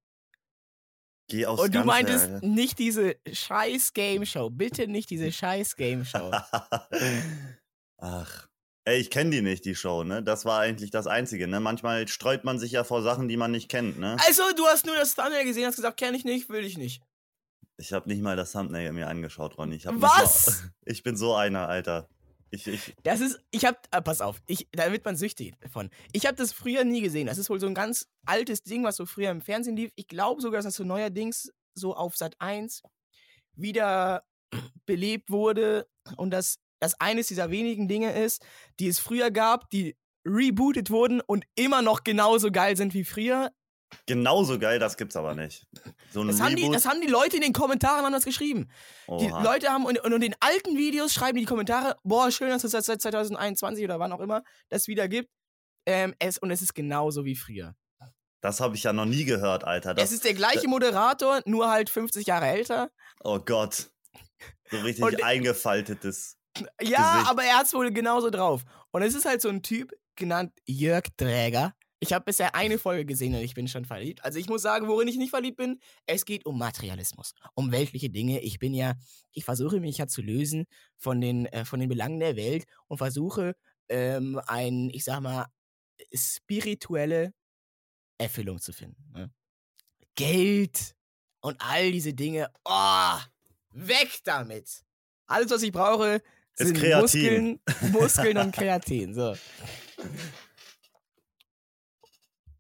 [1.29, 2.47] Geh aufs Und du Ganze, meintest Alter.
[2.47, 4.51] nicht diese scheiß Game Show.
[4.51, 6.31] Bitte nicht diese scheiß Game Show.
[7.99, 8.49] Ach.
[8.87, 10.23] Ey, ich kenne die nicht, die Show, ne?
[10.23, 11.59] Das war eigentlich das Einzige, ne?
[11.59, 14.17] Manchmal streut man sich ja vor Sachen, die man nicht kennt, ne?
[14.27, 17.03] Also, du hast nur das Thumbnail gesehen, hast gesagt, kenne ich nicht, will ich nicht.
[17.79, 19.77] Ich habe nicht mal das Thumbnail mir angeschaut, Ronny.
[19.77, 20.47] Ich Was?
[20.47, 22.09] Mal, ich bin so einer, Alter.
[22.51, 25.91] Ich, ich, Das ist, ich hab, ah, pass auf, ich, da wird man süchtig davon.
[26.13, 27.27] Ich habe das früher nie gesehen.
[27.27, 29.93] Das ist wohl so ein ganz altes Ding, was so früher im Fernsehen lief.
[29.97, 32.83] Ich glaube sogar, dass das so neuerdings so auf Sat 1
[33.57, 34.25] wieder
[34.87, 38.45] belebt wurde und dass das eines dieser wenigen Dinge ist,
[38.81, 43.51] die es früher gab, die rebootet wurden und immer noch genauso geil sind wie früher.
[44.07, 45.67] genauso geil, das gibt's aber nicht.
[46.13, 48.71] So Das haben, die, das haben die Leute in den Kommentaren anders geschrieben.
[49.07, 49.43] Die Oha.
[49.43, 52.65] Leute haben und, und in den alten Videos schreiben die, die Kommentare, boah, schön, dass
[52.65, 55.29] es das seit 2021 oder wann auch immer das wieder gibt.
[55.87, 57.75] Ähm, es, und es ist genauso wie früher.
[58.41, 59.95] Das habe ich ja noch nie gehört, Alter.
[59.95, 62.91] Das, es ist der gleiche Moderator, nur halt 50 Jahre älter.
[63.23, 63.91] oh Gott.
[64.71, 66.37] So richtig Und- eingefaltetes.
[66.81, 67.31] Ja, Gesicht.
[67.31, 68.65] aber er hat es wohl genauso drauf.
[68.91, 71.75] Und es ist halt so ein Typ, genannt Jörg Träger.
[72.01, 74.23] Ich habe bisher eine Folge gesehen und ich bin schon verliebt.
[74.25, 78.11] Also ich muss sagen, worin ich nicht verliebt bin, es geht um Materialismus, um weltliche
[78.11, 78.41] Dinge.
[78.41, 78.95] Ich bin ja,
[79.33, 80.67] ich versuche mich ja zu lösen
[80.99, 83.55] von den, äh, von den Belangen der Welt und versuche
[83.89, 85.47] ähm, ein, ich sag mal,
[86.13, 87.33] spirituelle
[88.19, 89.11] Erfüllung zu finden.
[89.13, 89.33] Ne?
[90.15, 90.95] Geld
[91.41, 92.51] und all diese Dinge.
[92.65, 93.19] Oh,
[93.71, 94.85] weg damit.
[95.27, 96.23] Alles, was ich brauche,
[96.57, 97.01] Ist sind Kreatin.
[97.01, 99.15] Muskeln, Muskeln und Kreatin.
[99.15, 99.35] So.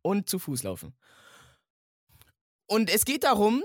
[0.02, 0.94] Und zu Fuß laufen.
[2.66, 3.62] Und es geht darum,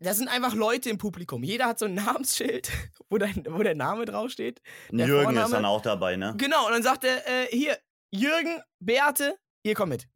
[0.00, 1.44] da sind einfach Leute im Publikum.
[1.44, 2.70] Jeder hat so ein Namensschild,
[3.10, 4.60] wo, dein, wo der Name draufsteht.
[4.90, 6.34] Der Jürgen Vorname- ist dann auch dabei, ne?
[6.38, 7.78] Genau, und dann sagt er, äh, hier,
[8.10, 10.08] Jürgen, Beate, ihr kommt mit.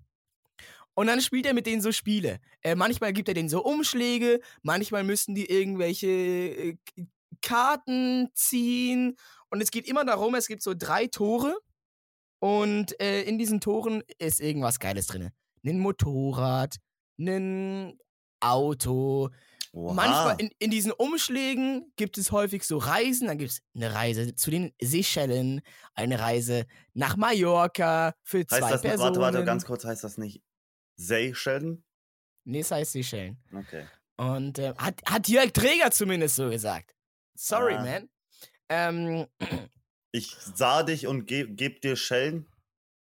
[0.94, 2.40] Und dann spielt er mit denen so Spiele.
[2.62, 6.76] Äh, manchmal gibt er denen so Umschläge, manchmal müssten die irgendwelche äh,
[7.42, 9.16] Karten ziehen.
[9.50, 11.56] Und es geht immer darum, es gibt so drei Tore.
[12.38, 15.30] Und äh, in diesen Toren ist irgendwas Geiles drin.
[15.64, 16.76] Ein Motorrad,
[17.18, 17.98] ein
[18.40, 19.30] Auto,
[19.76, 19.92] Oha.
[19.92, 23.28] Manchmal in, in diesen Umschlägen gibt es häufig so Reisen.
[23.28, 25.60] Dann gibt es eine Reise zu den Seychellen,
[25.92, 26.64] eine Reise
[26.94, 29.16] nach Mallorca für heißt zwei das, Personen.
[29.16, 30.42] warte, warte, ganz kurz, heißt das nicht
[30.96, 31.84] Seychellen?
[32.44, 33.38] Nee, es heißt Seychellen.
[33.52, 33.84] Okay.
[34.16, 36.95] Und äh, hat, hat Jörg Träger zumindest so gesagt.
[37.36, 37.84] Sorry, Ah.
[37.84, 38.08] man.
[38.68, 39.26] Ähm,
[40.12, 42.46] Ich sah dich und ge geb dir Schellen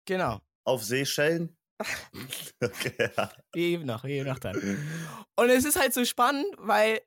[0.07, 0.41] genau.
[0.64, 1.55] auf Seeschellen.
[2.62, 3.30] okay, ja.
[3.53, 4.57] Wir eben noch, wir eben noch dann.
[5.37, 7.01] Und es ist halt so spannend, weil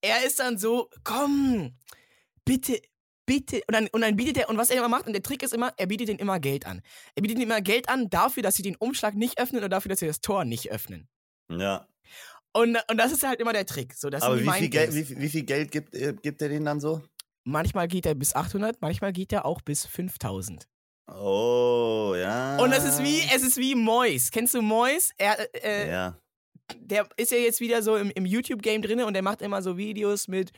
[0.00, 1.76] er ist dann so, komm,
[2.44, 2.80] bitte,
[3.24, 3.58] bitte.
[3.68, 5.54] Und dann, und dann bietet er, und was er immer macht, und der Trick ist
[5.54, 6.82] immer, er bietet denen immer Geld an.
[7.14, 9.90] Er bietet ihnen immer Geld an dafür, dass sie den Umschlag nicht öffnen oder dafür,
[9.90, 11.08] dass sie das Tor nicht öffnen.
[11.50, 11.86] ja.
[12.54, 13.94] Und, und das ist halt immer der Trick.
[13.94, 16.66] So, das Aber wie viel, Geld, wie, wie viel Geld gibt, äh, gibt er denen
[16.66, 17.00] dann so?
[17.44, 20.68] Manchmal geht er bis 800, manchmal geht er auch bis 5000.
[21.08, 22.56] Oh, ja.
[22.58, 24.30] Und es ist wie, es ist wie Mois.
[24.30, 25.10] Kennst du Mois?
[25.18, 26.16] Er, äh, Ja.
[26.76, 29.76] der ist ja jetzt wieder so im, im YouTube-Game drin und der macht immer so
[29.76, 30.52] Videos mit,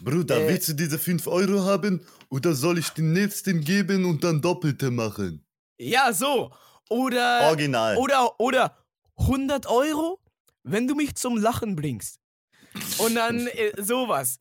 [0.00, 4.22] Bruder, Äh, willst du diese 5 Euro haben oder soll ich den nächsten geben und
[4.22, 5.44] dann doppelte machen?
[5.78, 6.50] ja, so.
[6.88, 7.96] Oder, Original.
[7.96, 8.76] oder, oder
[9.16, 10.20] 100 Euro,
[10.66, 12.18] wenn du mich zum Lachen bringst.
[12.98, 14.38] Und dann äh, sowas.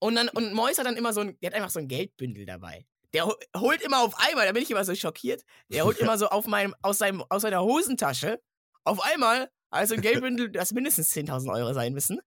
[0.00, 2.46] Und dann, und Mois hat dann immer so ein, der hat einfach so ein Geldbündel
[2.46, 2.86] dabei.
[3.12, 6.18] Der ho- holt immer auf einmal, da bin ich immer so schockiert, der holt immer
[6.18, 8.40] so auf meinem, aus, seinem, aus seiner Hosentasche,
[8.82, 12.18] auf einmal, also ein Geldbündel, das mindestens 10.000 Euro sein müssen,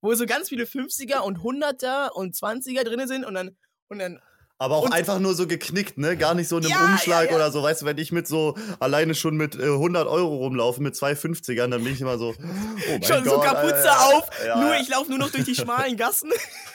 [0.00, 3.56] wo so ganz viele 50er und 100er und 20er drin sind und dann,
[3.88, 4.20] und dann
[4.62, 6.18] Aber auch und- einfach nur so geknickt, ne?
[6.18, 7.36] Gar nicht so in einem Ja, Umschlag ja, ja.
[7.36, 7.62] oder so.
[7.62, 11.12] Weißt du, wenn ich mit so alleine schon mit äh, 100 Euro rumlaufe, mit zwei
[11.12, 12.34] 50ern, dann bin ich immer so.
[12.36, 14.16] Oh schon so Gott, Kapuze Alter.
[14.18, 14.28] auf,
[14.60, 16.30] nur ich laufe nur noch durch die schmalen Gassen.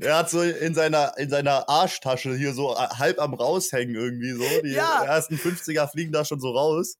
[0.00, 4.32] Er hat so in seiner, in seiner Arschtasche hier so äh, halb am raushängen irgendwie
[4.32, 4.44] so.
[4.64, 6.96] Die ersten 50er fliegen da schon so raus.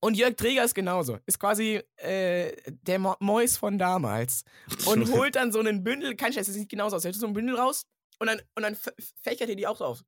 [0.00, 1.18] Und Jörg Träger ist genauso.
[1.26, 4.44] Ist quasi äh, der Mo Mois von damals.
[4.86, 7.04] Und holt dann so einen Bündel, kein Scheiß, das sieht genauso aus.
[7.04, 7.82] Holt so einen Bündel raus
[8.22, 8.76] und dann, und dann
[9.22, 10.04] fächert er die auch so auf.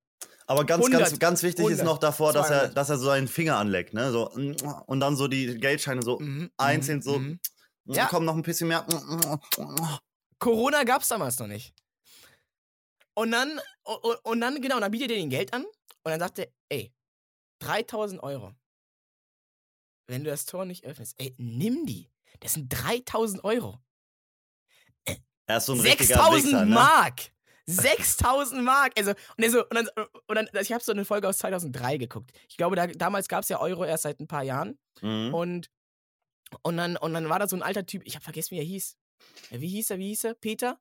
[0.47, 2.77] Aber ganz, 100, ganz, ganz wichtig ist 100, noch davor, dass er, 200.
[2.77, 4.13] dass er so einen Finger anleckt, ne?
[4.13, 7.19] So, und dann so die Geldscheine so Mhm, einzeln mhm, so.
[7.19, 7.41] mhm.
[7.87, 7.95] Ja.
[7.97, 8.07] Ja.
[8.07, 8.87] Komm noch ein bisschen mehr.
[10.39, 11.75] Corona gab's damals noch nicht.
[13.15, 16.39] Und dann, und, und dann, genau, dann bietet er den Geld an und dann sagt
[16.39, 16.95] er, ey,
[17.61, 18.55] 3000 Euro.
[20.07, 22.11] Wenn du das Tor nicht öffnest, ey, nimm die.
[22.41, 23.79] Das sind 3000 Euro.
[25.47, 26.75] Er ist so ein richtiger 6000 Wichser, ne?
[26.75, 27.34] Mark!
[27.67, 28.93] 6000 Mark!
[28.99, 29.89] Also, und, er so, und dann,
[30.27, 32.33] und dann ich habe so eine Folge aus 2003 geguckt.
[32.49, 34.79] Ich glaube, da, damals gab es ja Euro erst seit ein paar Jahren.
[35.01, 35.35] Mhm.
[35.35, 35.71] Und,
[36.63, 38.65] und, dann, und dann war da so ein alter Typ, ich habe vergessen, wie er
[38.65, 38.97] hieß.
[39.51, 40.35] Wie hieß er, wie hieß er?
[40.35, 40.79] Peter?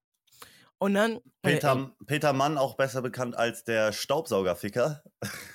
[0.83, 1.21] Und dann.
[1.41, 5.01] Peter, Peter Mann, auch besser bekannt als der Staubsaugerficker.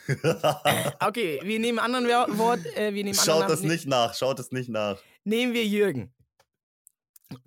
[0.06, 0.14] Äh,
[1.00, 2.06] okay, wir nehmen anderen
[2.38, 2.64] Wort.
[2.76, 3.72] Äh, wir nehmen Schaut anderen das Namen.
[3.72, 4.98] nicht nach, schaut es nicht nach.
[5.24, 6.14] Nehmen wir Jürgen.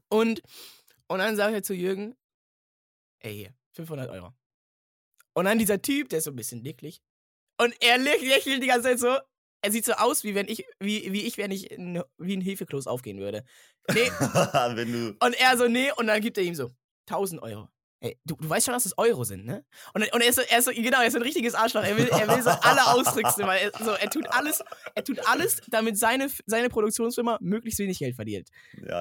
[0.09, 0.43] Und,
[1.07, 2.15] und dann sage ich zu Jürgen,
[3.19, 4.33] ey, hier, 500 Euro.
[5.33, 7.01] Und dann dieser Typ, der ist so ein bisschen dicklich.
[7.59, 9.17] Und er lä- lächelt die ganze Zeit so.
[9.63, 12.41] Er sieht so aus, wie wenn ich, wie, wie ich, wenn ich in, wie ein
[12.41, 13.43] Hefekloß aufgehen würde.
[13.93, 14.09] Nee,
[15.19, 16.71] und er so, nee, und dann gibt er ihm so
[17.07, 17.69] 1000 Euro.
[18.03, 19.63] Ey, du, du weißt schon, dass es Euro sind, ne?
[19.93, 21.83] Und, und er, ist so, er ist so, genau, er ist so ein richtiges Arschloch.
[21.83, 24.63] Er will, er will so alle austricksen, weil er, so, er tut alles,
[24.95, 28.49] er tut alles, damit seine, seine Produktionsfirma möglichst wenig Geld verdient.
[28.83, 28.99] Ja,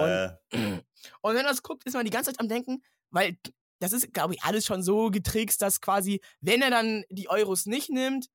[0.52, 0.80] Und- ja.
[1.22, 3.38] Und wenn er das guckt, ist man die ganze Zeit am Denken, weil
[3.80, 7.66] das ist, glaube ich, alles schon so getrickst, dass quasi, wenn er dann die Euros
[7.66, 8.28] nicht nimmt,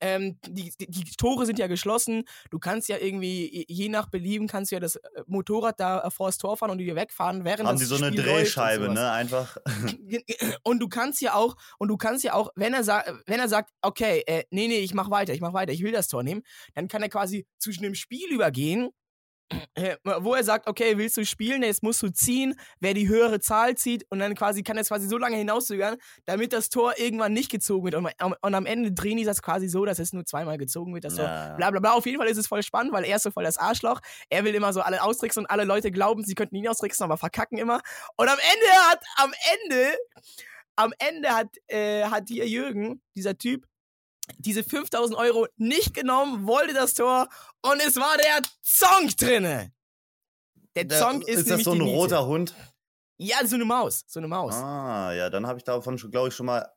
[0.00, 2.24] ähm, die, die, die Tore sind ja geschlossen.
[2.50, 6.10] Du kannst ja irgendwie, je nach Belieben, kannst du ja das äh, Motorrad da äh,
[6.10, 8.26] vor das Tor fahren und wieder wegfahren, während Haben das die so eine Spiel und
[8.26, 9.10] Drehscheibe, ne?
[9.10, 9.56] Einfach.
[10.62, 13.48] Und du kannst ja auch, und du kannst ja auch, wenn er sagt, wenn er
[13.48, 16.22] sagt, okay, äh, nee, nee, ich mach weiter, ich mach weiter, ich will das Tor
[16.22, 16.42] nehmen,
[16.74, 18.90] dann kann er quasi zwischen dem Spiel übergehen
[20.22, 23.76] wo er sagt, okay, willst du spielen, jetzt musst du ziehen, wer die höhere Zahl
[23.76, 25.96] zieht und dann quasi kann er es quasi so lange hinauszögern,
[26.26, 29.40] damit das Tor irgendwann nicht gezogen wird und, am- und am Ende drehen die das
[29.42, 31.54] quasi so, dass es nur zweimal gezogen wird, das so Ja.
[31.56, 31.92] bla bla bla.
[31.92, 34.00] Auf jeden Fall ist es voll spannend, weil er ist so voll das Arschloch.
[34.28, 37.16] Er will immer so alle austricksen und alle Leute glauben, sie könnten ihn austricksen, aber
[37.16, 37.80] verkacken immer.
[38.16, 39.32] Und am Ende hat, am
[39.62, 39.96] Ende,
[40.76, 43.64] am Ende hat, äh, hat hier Jürgen, dieser Typ,
[44.36, 47.28] diese 5000 Euro nicht genommen, wollte das Tor
[47.62, 49.72] und es war der Zonk drinne.
[50.76, 52.54] Der Zonk ist, ist das so ein roter Hund?
[53.16, 54.54] Ja, so eine Maus, so eine Maus.
[54.54, 56.70] Ah, ja, dann habe ich davon schon, glaube ich, schon mal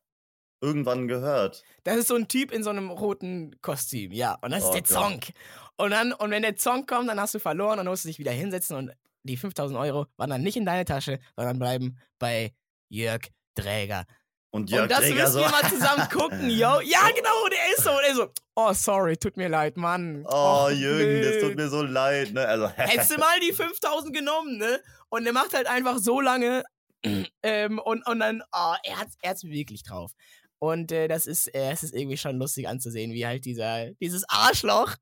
[0.62, 1.64] irgendwann gehört.
[1.84, 4.38] Das ist so ein Typ in so einem roten Kostüm, ja.
[4.42, 4.84] Und das Oh ist der.
[4.84, 5.32] Zonk.
[5.78, 8.10] Und dann, und wenn der Zonk kommt, dann hast du verloren und dann musst du
[8.10, 8.92] dich wieder hinsetzen und
[9.24, 12.54] die 5000 Euro wandern nicht in deine Tasche, sondern bleiben bei
[12.90, 13.22] Jörg
[13.56, 14.06] Dräger.
[14.54, 15.40] Und Jörg und das Träger müssen so.
[15.40, 16.80] wir mal zusammen gucken, yo.
[16.84, 17.92] Ja, genau, der ist so.
[17.92, 20.26] Und er so, oh, sorry, tut mir leid, Mann.
[20.28, 21.42] Oh, Och, Jürgen, das nö.
[21.42, 22.46] tut mir so leid, ne?
[22.46, 24.82] Also, Hättest du mal die 5000 genommen, ne?
[25.10, 26.64] Und er macht halt einfach so lange
[27.44, 30.12] ähm, und, und dann, oh, er hat's, er hat's wirklich drauf.
[30.60, 34.28] Und äh, das ist, äh, es ist irgendwie schon lustig anzusehen, wie halt dieser, dieses
[34.30, 34.96] Arschloch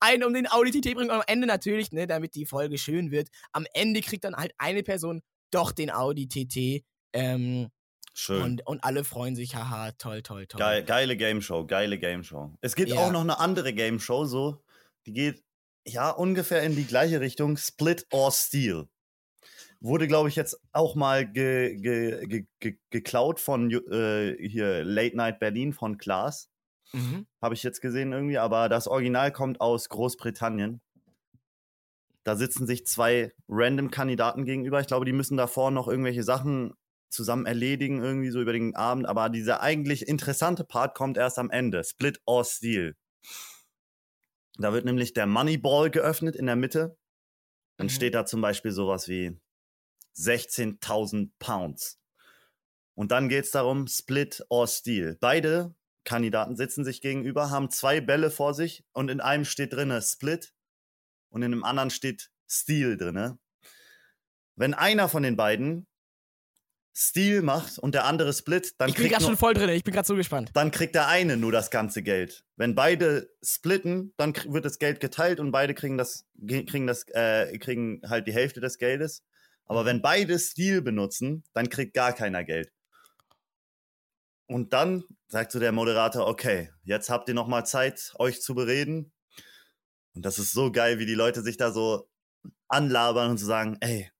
[0.00, 1.10] einen um den Audi TT bringt.
[1.10, 4.52] Und am Ende natürlich, ne, damit die Folge schön wird, am Ende kriegt dann halt
[4.58, 6.84] eine Person doch den Audi TT.
[7.14, 7.70] Ähm,
[8.14, 8.42] Schön.
[8.42, 10.58] und, und alle freuen sich, haha, toll, toll, toll.
[10.58, 12.52] Geil, geile Game Show, geile Game Show.
[12.60, 12.96] Es gibt Ja.
[12.98, 14.62] auch noch eine andere Game Show, so,
[15.06, 15.42] die geht
[15.86, 17.56] ja ungefähr in die gleiche Richtung.
[17.56, 18.88] Split or Steal.
[19.80, 25.16] Wurde, glaube ich, jetzt auch mal ge, ge, ge, ge, geklaut von äh, hier Late
[25.16, 26.50] Night Berlin von Klaas.
[26.92, 27.26] Mhm.
[27.40, 30.80] Habe ich jetzt gesehen irgendwie, aber das Original kommt aus Großbritannien.
[32.24, 34.80] Da sitzen sich zwei random Kandidaten gegenüber.
[34.80, 36.74] Ich glaube, die müssen davor noch irgendwelche Sachen
[37.12, 39.06] zusammen erledigen, irgendwie so über den Abend.
[39.06, 41.84] Aber dieser eigentlich interessante Part kommt erst am Ende.
[41.84, 42.96] Split or Steal.
[44.58, 46.96] Da wird nämlich der Moneyball geöffnet in der Mitte.
[47.78, 47.90] Dann Mhm.
[47.90, 49.38] steht da zum Beispiel sowas wie
[50.12, 51.98] 16.000 Pounds.
[52.94, 55.16] Und dann geht es darum, Split or Steal.
[55.20, 60.02] Beide Kandidaten sitzen sich gegenüber, haben zwei Bälle vor sich und in einem steht drinne
[60.02, 60.52] Split
[61.30, 63.38] und in dem anderen steht Steal drinne.
[64.56, 65.86] Wenn einer von den beiden
[66.94, 69.70] Steal macht und der andere Split, dann Ich bin kriegt, gerade nur, schon voll drin,
[69.70, 70.50] ich bin gerade so gespannt.
[70.52, 72.44] dann kriegt der eine nur das ganze Geld.
[72.56, 77.04] Wenn beide splitten, dann wird das Geld geteilt und beide kriegen das ge- kriegen das
[77.08, 79.24] äh, kriegen halt die Hälfte des Geldes.
[79.64, 82.70] Aber wenn beide Steal benutzen, dann kriegt gar keiner Geld.
[84.46, 88.54] Und dann sagt so der Moderator, okay, jetzt habt ihr noch mal Zeit, euch zu
[88.54, 89.12] bereden.
[90.14, 92.06] Und das ist so geil, wie die Leute sich da so
[92.68, 94.10] anlabern und so sagen, ey,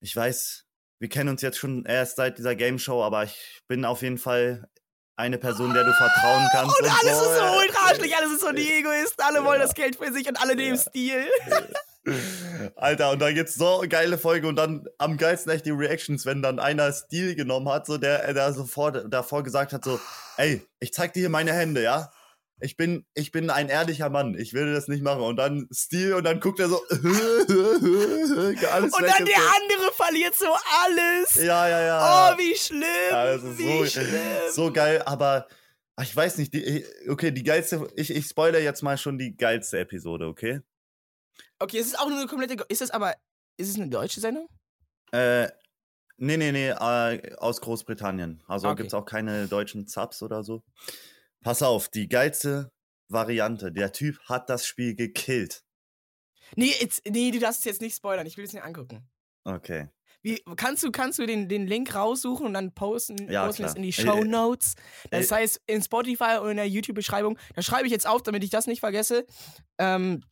[0.00, 0.65] ich weiß,
[0.98, 4.18] wir kennen uns jetzt schon erst seit dieser Game Show, aber ich bin auf jeden
[4.18, 4.68] Fall
[5.16, 6.80] eine Person, der du vertrauen kannst.
[6.80, 9.74] Und alles ist so äh, ultra arschlich, alles ist so die Egoisten, alle wollen das
[9.74, 11.26] Geld für sich und alle nehmen Stil.
[12.76, 16.24] Alter, und da gibt's so eine geile Folge und dann am geilsten echt die Reactions,
[16.24, 19.98] wenn dann einer Stil genommen hat, so der, der sofort davor gesagt hat, so,
[20.36, 22.12] ey, ich zeig dir hier meine Hände, ja?
[22.60, 25.22] Ich bin, ich bin ein ehrlicher Mann, ich will das nicht machen.
[25.22, 30.46] Und dann Stil und dann guckt er so, alles Und dann der andere verliert so
[30.84, 31.34] alles.
[31.34, 32.34] Ja, ja, ja.
[32.34, 32.82] Oh, wie schlimm.
[33.10, 34.52] Ja, das ist wie so, schlimm.
[34.52, 35.46] so geil, aber
[36.02, 39.78] ich weiß nicht, die, okay, die geilste, ich, ich spoilere jetzt mal schon die geilste
[39.78, 40.60] Episode, okay?
[41.58, 42.62] Okay, es ist auch nur eine komplette.
[42.68, 43.14] Ist es aber.
[43.58, 44.48] Ist es eine deutsche Sendung?
[45.12, 45.46] Äh,
[46.18, 48.42] nee, nee, nee, äh, aus Großbritannien.
[48.46, 48.82] Also Okay.
[48.82, 50.62] gibt's auch keine deutschen Subs oder so.
[51.42, 52.72] Pass auf, die geilste
[53.08, 53.72] Variante.
[53.72, 55.62] Der Typ hat das Spiel gekillt.
[56.54, 58.26] Nee, jetzt, nee, du darfst es jetzt nicht spoilern.
[58.26, 59.08] Ich will es nicht angucken.
[59.44, 59.88] Okay.
[60.22, 63.74] Wie, kannst du, kannst du den, den Link raussuchen und dann posten, Ja, posten das
[63.74, 63.76] klar.
[63.84, 64.74] in die Äh, Show Notes?
[65.10, 68.42] Das äh, heißt, in Spotify und in der YouTube-Beschreibung, da schreibe ich jetzt auf, damit
[68.42, 69.24] ich das nicht vergesse.
[69.78, 70.24] Ähm,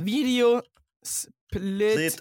[0.00, 0.62] Video
[1.04, 1.32] Split
[1.92, 2.16] Split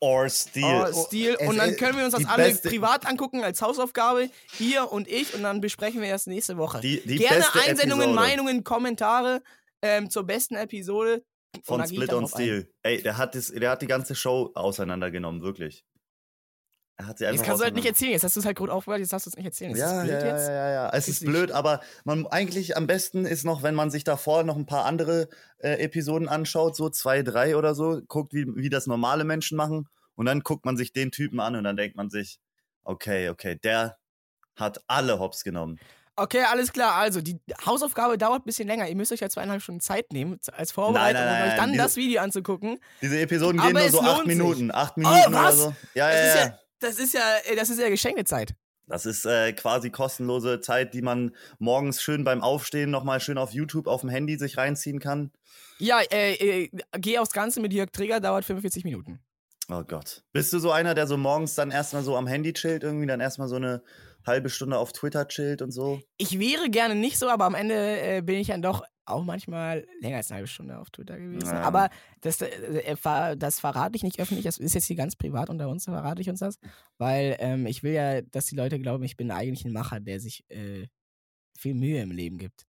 [0.00, 0.92] or Steal.
[0.94, 1.36] Oh, Stil.
[1.38, 4.30] Es Und dann können wir uns das die alle beste- privat angucken als Hausaufgabe.
[4.58, 5.34] Ihr und ich.
[5.34, 6.80] Und dann besprechen wir erst nächste Woche.
[6.80, 9.42] Die, die Gerne beste Einsendungen, Episode Meinungen, Kommentare
[9.82, 11.24] ähm, zur besten Episode.
[11.64, 12.66] Von Split und drauf ein.
[12.82, 15.84] Ey, der hat, das, der hat die ganze Show auseinandergenommen, wirklich.
[16.98, 18.12] Hat sie einfach Jetzt kannst du halt nicht erzählen.
[18.12, 19.00] Jetzt hast du es halt gut aufgehört.
[19.00, 19.72] Jetzt darfst du es nicht erzählen.
[19.72, 20.90] Ist Ja, ja, ja, ja, ja.
[20.94, 24.44] Es Ist ist blöd, aber man eigentlich am besten ist noch, wenn man sich davor
[24.44, 25.28] noch ein paar andere
[25.58, 29.88] äh, Episoden anschaut, so zwei, drei oder so, guckt, wie, wie das normale Menschen machen
[30.14, 32.38] und dann guckt man sich den Typen an und dann denkt man sich,
[32.84, 33.98] okay, okay, der
[34.54, 35.78] hat alle Hops genommen.
[36.18, 36.94] Okay, alles klar.
[36.94, 38.88] Also, die Hausaufgabe dauert ein bisschen länger.
[38.88, 41.56] Ihr müsst euch ja zweieinhalb Stunden Zeit nehmen als Vorbereitung, Nein, nein, um euch nein,
[41.58, 42.78] dann diese- das Video anzugucken.
[43.02, 44.26] Diese Episoden Aber gehen nur es so acht sich.
[44.26, 45.56] Minuten, acht Minuten oder was?
[45.58, 45.74] so.
[45.92, 46.58] Ja, Das ja, ja.
[46.80, 48.54] Das ist ja, äh, das ist ja Geschenkezeit.
[48.88, 53.52] Das ist äh, quasi kostenlose Zeit, die man morgens schön beim Aufstehen nochmal schön auf
[53.52, 55.32] YouTube auf dem Handy sich reinziehen kann.
[55.78, 59.20] Ja, äh, äh, geh aufs Ganze mit Jörg Träger, dauert 45 Minuten.
[59.68, 60.22] Oh Gott.
[60.32, 63.20] Bist du so einer, der so morgens dann erstmal so am Handy chillt, irgendwie dann
[63.20, 63.82] erstmal so eine
[64.24, 66.00] halbe Stunde auf Twitter chillt und so?
[66.18, 69.86] Ich wäre gerne nicht so, aber am Ende äh, bin ich dann doch auch manchmal
[70.00, 71.46] länger als eine halbe Stunde auf Twitter gewesen.
[71.46, 71.62] Ja.
[71.62, 71.90] Aber
[72.20, 74.44] das, äh, das verrate ich nicht öffentlich.
[74.44, 76.58] Das ist jetzt hier ganz privat unter uns, verrate ich uns das.
[76.98, 80.20] Weil ähm, ich will ja, dass die Leute glauben, ich bin eigentlich ein Macher, der
[80.20, 80.86] sich äh,
[81.58, 82.66] viel Mühe im Leben gibt.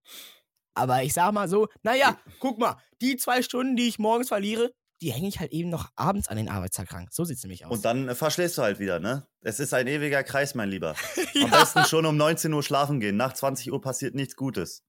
[0.75, 4.71] Aber ich sag mal so, naja, guck mal, die zwei Stunden, die ich morgens verliere,
[5.01, 7.07] die hänge ich halt eben noch abends an den Arbeitstag ran.
[7.11, 7.71] So sieht's nämlich aus.
[7.71, 9.27] Und dann äh, verschläfst du halt wieder, ne?
[9.41, 10.95] Es ist ein ewiger Kreis, mein Lieber.
[11.35, 13.17] Am ja, besten schon um 19 Uhr schlafen gehen.
[13.17, 14.83] Nach 20 Uhr passiert nichts Gutes.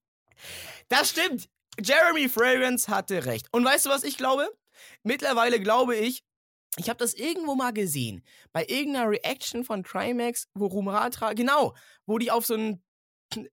[0.88, 1.48] Das stimmt.
[1.80, 3.46] Jeremy Fragrance hatte recht.
[3.52, 4.48] Und weißt du, was ich glaube?
[5.02, 6.24] Mittlerweile glaube ich,
[6.76, 8.22] ich habe das irgendwo mal gesehen.
[8.52, 11.74] Bei irgendeiner Reaction von Trimax, wo Rumratra, genau,
[12.06, 12.82] wo die auf so ein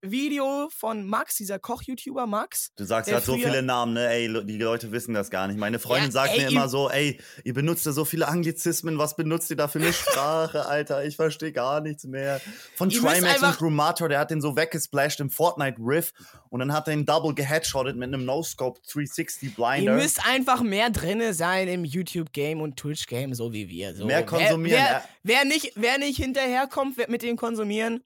[0.01, 4.07] Video von Max, dieser Koch-YouTuber Max, Du sagst Der gerade so viele Namen, ne?
[4.09, 5.57] Ey, die Leute wissen das gar nicht.
[5.59, 8.27] Meine Freundin Ja, sagt ey, mir immer ihr- so, ey, ihr benutzt ja so viele
[8.27, 11.03] Anglizismen, was benutzt ihr da für eine Sprache, Alter?
[11.05, 12.39] Ich verstehe gar nichts mehr.
[12.75, 16.13] Von Ihr Trimax und Rumator, der hat den so weggesplashed im Fortnite Riff
[16.49, 19.95] und dann hat er ihn double geheadshottet mit einem No-Scope 360 ihr Blinder.
[19.95, 23.93] müsst einfach mehr drinne sein im YouTube-Game und Twitch-Game, so wie wir.
[23.95, 24.05] So.
[24.05, 25.03] Mehr konsumieren, Wer, ja.
[25.23, 28.01] wer, wer, nicht, wer nicht hinterherkommt mit dem Konsumieren,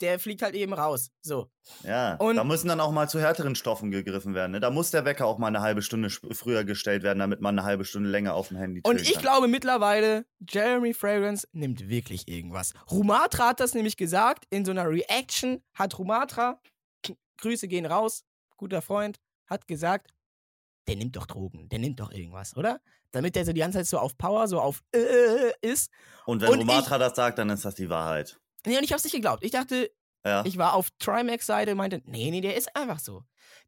[0.00, 1.10] der fliegt halt eben raus.
[1.22, 1.50] So.
[1.84, 4.52] Ja, Und- da müssen dann auch mal zu härteren Stoffen gegriffen werden.
[4.52, 4.60] Ne?
[4.60, 7.66] Da muss der Wecker auch mal eine halbe Stunde früher gestellt werden, damit man eine
[7.66, 9.22] halbe Stunde länger auf dem Handy Und ich kann.
[9.22, 12.72] glaube mittlerweile, Jeremy Fragrance nimmt wirklich irgendwas.
[12.90, 16.60] Rumatra hat das nämlich gesagt, in so einer Reaction hat Rumatra,
[17.40, 18.24] Grüße gehen raus,
[18.56, 20.10] guter Freund, hat gesagt,
[20.86, 22.78] der nimmt doch Drogen, der nimmt doch irgendwas, oder?
[23.10, 25.90] Damit der so die ganze Zeit so auf Power, so auf äh, ist.
[26.26, 28.38] Und wenn und Romatra das sagt, dann ist das die Wahrheit.
[28.66, 29.44] Nee, und ich hab's nicht geglaubt.
[29.44, 29.90] Ich dachte,
[30.24, 30.44] Ja.
[30.44, 33.22] ich war auf Trimax-Seite und meinte, nee, nee, der ist einfach so.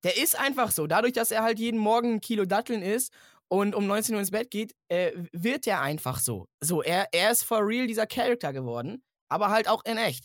[0.05, 0.87] Der ist einfach so.
[0.87, 3.13] Dadurch, dass er halt jeden Morgen ein Kilo Datteln isst
[3.49, 6.49] und um 19 Uhr ins Bett geht, äh, wird er einfach so.
[6.61, 10.25] So, er, er ist for real dieser Charakter geworden, aber halt auch in echt.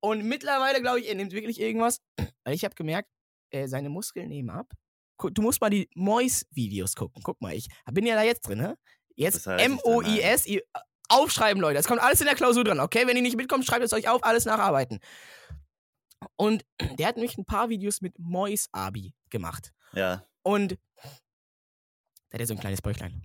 [0.00, 2.00] Und mittlerweile glaube ich, er nimmt wirklich irgendwas,
[2.44, 3.08] weil ich habe gemerkt,
[3.50, 4.66] äh, seine Muskeln nehmen ab.
[5.32, 7.22] Du musst mal die Mois-Videos gucken.
[7.24, 8.78] Guck mal, ich bin ja da jetzt drin, ne?
[9.16, 10.46] Jetzt Das heißt, M-O-I-S,
[11.08, 11.74] aufschreiben, Leute.
[11.76, 13.06] Das kommt alles in der Klausur dran, okay?
[13.06, 15.00] Wenn ihr nicht mitkommt, schreibt es euch auf, alles nacharbeiten.
[16.36, 16.64] Und
[16.98, 19.72] der hat nämlich ein paar Videos mit Mois Abi gemacht.
[19.92, 20.24] ja.
[20.42, 20.78] Und
[22.30, 23.22] da hat er so ein kleines Bäuchlein.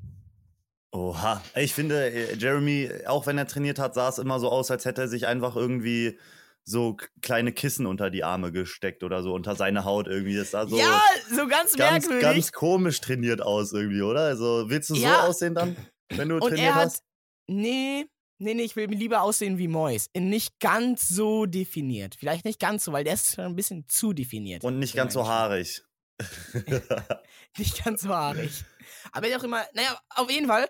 [0.91, 1.41] Oha.
[1.55, 4.85] Ich finde, äh, Jeremy, auch wenn er trainiert hat, sah es immer so aus, als
[4.85, 6.19] hätte er sich einfach irgendwie
[6.65, 10.35] so kleine Kissen unter die Arme gesteckt oder so, unter seine Haut irgendwie.
[10.35, 12.21] Das sah so ja, so ganz, ganz, merkwürdig.
[12.21, 14.21] ganz komisch trainiert aus irgendwie, oder?
[14.21, 15.23] Also willst du so Ja.
[15.27, 15.75] aussehen dann,
[16.09, 17.03] wenn du Und trainiert er hast?
[17.47, 18.05] Nee,
[18.37, 20.07] nee, nee, ich will lieber aussehen wie Mois.
[20.15, 22.15] Nicht ganz so definiert.
[22.15, 24.63] Vielleicht nicht ganz so, weil der ist schon ein bisschen zu definiert.
[24.63, 25.83] Und nicht ganz so haarig.
[27.57, 28.63] nicht ganz so haarig.
[29.11, 30.69] Aber er auch immer, naja, auf jeden Fall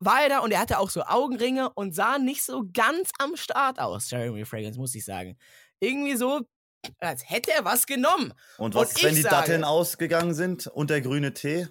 [0.00, 3.36] war er da und er hatte auch so Augenringe und sah nicht so ganz am
[3.36, 5.38] Start aus, Jeremy Fragrance, muss ich sagen.
[5.80, 6.42] Irgendwie so,
[6.98, 8.34] als hätte er was genommen.
[8.58, 11.68] Und was Und ist, wenn die sage- Datteln ausgegangen sind und der grüne Tee?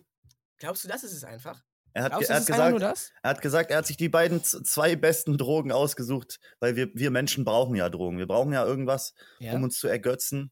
[0.57, 1.61] Glaubst du, das ist es einfach?
[1.95, 2.81] Er hat, Glaubst er, hat gesagt,
[3.23, 7.09] er hat gesagt, er hat sich die beiden zwei besten Drogen ausgesucht, weil wir, wir
[7.09, 8.17] Menschen brauchen ja Drogen.
[8.17, 9.53] Wir brauchen ja irgendwas, Ja.
[9.53, 10.51] um uns zu ergötzen.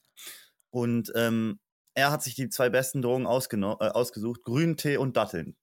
[0.69, 1.59] Und ähm,
[1.95, 5.57] er hat sich die zwei besten Drogen äh, ausgesucht: Grüntee und Datteln.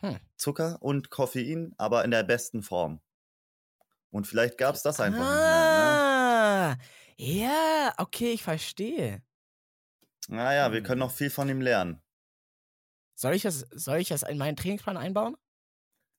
[0.00, 0.18] Hm.
[0.36, 3.00] Zucker und Koffein, aber in der besten Form.
[4.10, 5.38] Und vielleicht gab es das einfach nicht mehr.
[5.38, 6.76] Ah,
[7.18, 9.22] ja, okay, ich verstehe.
[10.26, 10.36] Ne?
[10.38, 10.84] Naja, wir Hm.
[10.86, 12.02] können noch viel von ihm lernen.
[13.16, 15.36] Soll ich das, soll ich das in meinen Trainingsplan einbauen?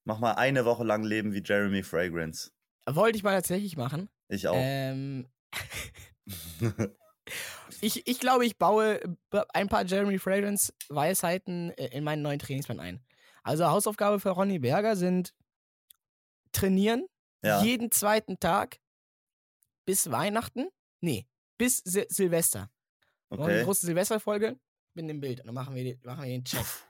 [0.04, 2.52] Mach mal eine Woche lang leben wie Jeremy Fragrance.
[2.89, 4.10] Wollte ich mal tatsächlich machen.
[4.30, 4.56] Ich auch.
[4.58, 5.28] Ähm,
[7.82, 12.39] ich, ich glaube, ich baue b- ein paar Jeremy Fragrance Weisheiten äh, in meinen neuen
[12.39, 13.06] Trainingsplan ein.
[13.43, 15.34] Also Hausaufgabe für Ronny Berger sind
[16.52, 17.06] trainieren
[17.43, 17.62] ja.
[17.64, 18.80] jeden zweiten Tag
[19.86, 20.70] bis Weihnachten.
[21.02, 21.28] Nee,
[21.58, 22.70] bis Sil Silvester.
[23.30, 23.66] Wir machen eine Okay.
[23.66, 24.58] große Silvesterfolge
[24.93, 26.66] mit dem Bild und dann machen wir, den, machen wir den Check.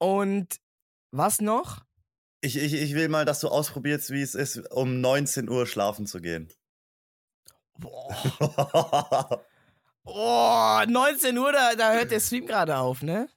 [0.00, 0.56] Und
[1.10, 1.84] was noch?
[2.40, 6.06] Ich, ich, ich will mal, dass du ausprobierst, wie es ist, um 19 Uhr schlafen
[6.06, 6.50] zu gehen.
[7.78, 9.44] Boah,
[10.04, 13.28] oh, 19 Uhr, da, da hört der Stream gerade auf, ne?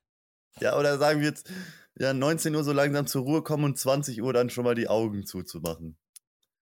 [0.60, 1.50] ja, oder sagen wir jetzt,
[1.98, 4.88] ja, 19 Uhr so langsam zur Ruhe kommen und 20 Uhr dann schon mal die
[4.88, 5.98] Augen zuzumachen.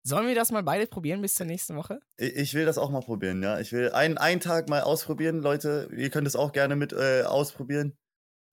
[0.02, 2.00] Sollen wir das mal beide probieren bis zur nächsten Woche?
[2.18, 3.58] Ich, ich will das auch mal probieren, ja.
[3.58, 5.88] Ich will einen, einen Tag mal ausprobieren, Leute.
[5.96, 7.96] Ihr könnt es auch gerne mit äh, ausprobieren.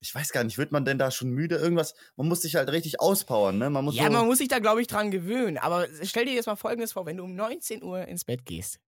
[0.04, 1.58] Ich weiß gar nicht, wird man denn da schon müde?
[1.58, 3.70] Irgendwas, man muss sich halt richtig auspowern, ne?
[3.70, 5.60] Man muss Ja, so, man muss sich da, glaube ich, dran gewöhnen.
[5.60, 8.80] Aber stell dir jetzt mal Folgendes vor, wenn du um 19 Uhr ins Bett gehst,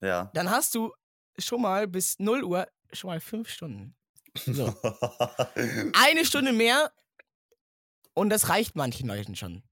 [0.00, 0.30] ja.
[0.32, 0.94] dann hast du
[1.38, 3.94] schon mal bis 0 Uhr schon mal fünf Stunden.
[4.46, 4.66] So.
[5.92, 6.90] Eine Stunde mehr
[8.14, 9.62] und das reicht manchen Leuten schon.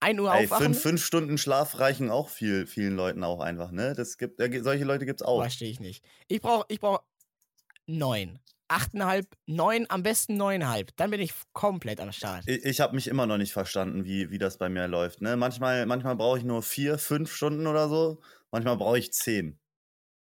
[0.00, 0.66] 1 Uhr Ey, aufwachen.
[0.66, 3.94] fünf, fünf Stunden Schlaf reichen auch viel, vielen Leuten auch einfach, ne?
[3.94, 5.40] Das gibt, äh, solche Leute gibt's auch.
[5.40, 6.04] Verstehe ich nicht.
[6.28, 7.02] Ich brauche ich brauch
[7.86, 8.38] neun.
[8.70, 10.96] Achteinhalb, neun, am besten neuneinhalb.
[10.96, 12.44] Dann bin ich komplett am Start.
[12.46, 15.20] Ich, ich habe mich immer noch nicht verstanden, wie, wie das bei mir läuft.
[15.20, 15.36] Ne?
[15.36, 18.20] Manchmal, manchmal brauche ich nur vier, fünf Stunden oder so.
[18.52, 19.58] Manchmal brauche ich zehn.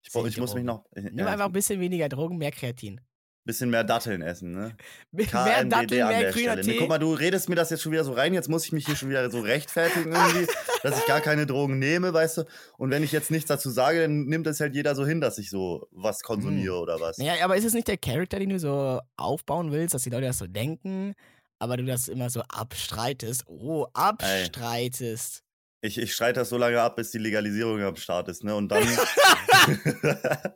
[0.04, 0.86] Ich, brauch, ich muss mich noch.
[0.96, 3.00] äh, Nimm ja, einfach ein bisschen weniger Drogen, mehr Kreatin.
[3.46, 4.76] Bisschen mehr Datteln essen, ne?
[5.12, 6.56] mehr KNDD Datteln, an mehr der grüner Stelle.
[6.56, 6.78] Ne, Tee.
[6.80, 8.34] guck mal, du redest mir das jetzt schon wieder so rein.
[8.34, 10.48] Jetzt muss ich mich hier schon wieder so rechtfertigen irgendwie,
[10.84, 12.44] dass ich gar keine Drogen nehme, weißt du?
[12.78, 15.38] Und wenn ich jetzt nichts dazu sage, dann nimmt es halt jeder so hin, dass
[15.38, 17.18] ich so was konsumiere oder was.
[17.18, 20.28] Ja, aber ist es nicht der Charakter, den du so aufbauen willst, dass die Leute
[20.28, 21.16] das so denken,
[21.60, 23.44] aber du das immer so abstreitest?
[23.48, 25.44] Oh, abstreitest.
[25.82, 28.56] Ich, ich streite das so lange ab, bis die Legalisierung am Start ist, ne?
[28.56, 28.88] Und dann.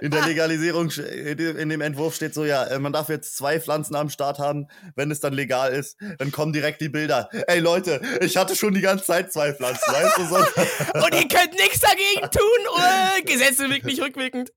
[0.00, 3.94] In der Legalisierung, in dem Entwurf steht so, ja, äh, man darf jetzt zwei Pflanzen
[3.94, 7.28] am Start haben, wenn es dann legal ist, dann kommen direkt die Bilder.
[7.46, 10.36] Ey Leute, ich hatte schon die ganze Zeit zwei Pflanzen, weißt du so?
[11.04, 13.22] Und ihr könnt nichts dagegen tun, oder?
[13.24, 14.52] Gesetze wirkt nicht rückwirkend.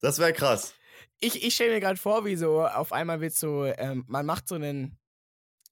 [0.00, 0.74] das wäre krass.
[1.20, 4.46] Ich, ich stelle mir gerade vor, wie so auf einmal wird so, ähm, man macht
[4.46, 4.98] so einen,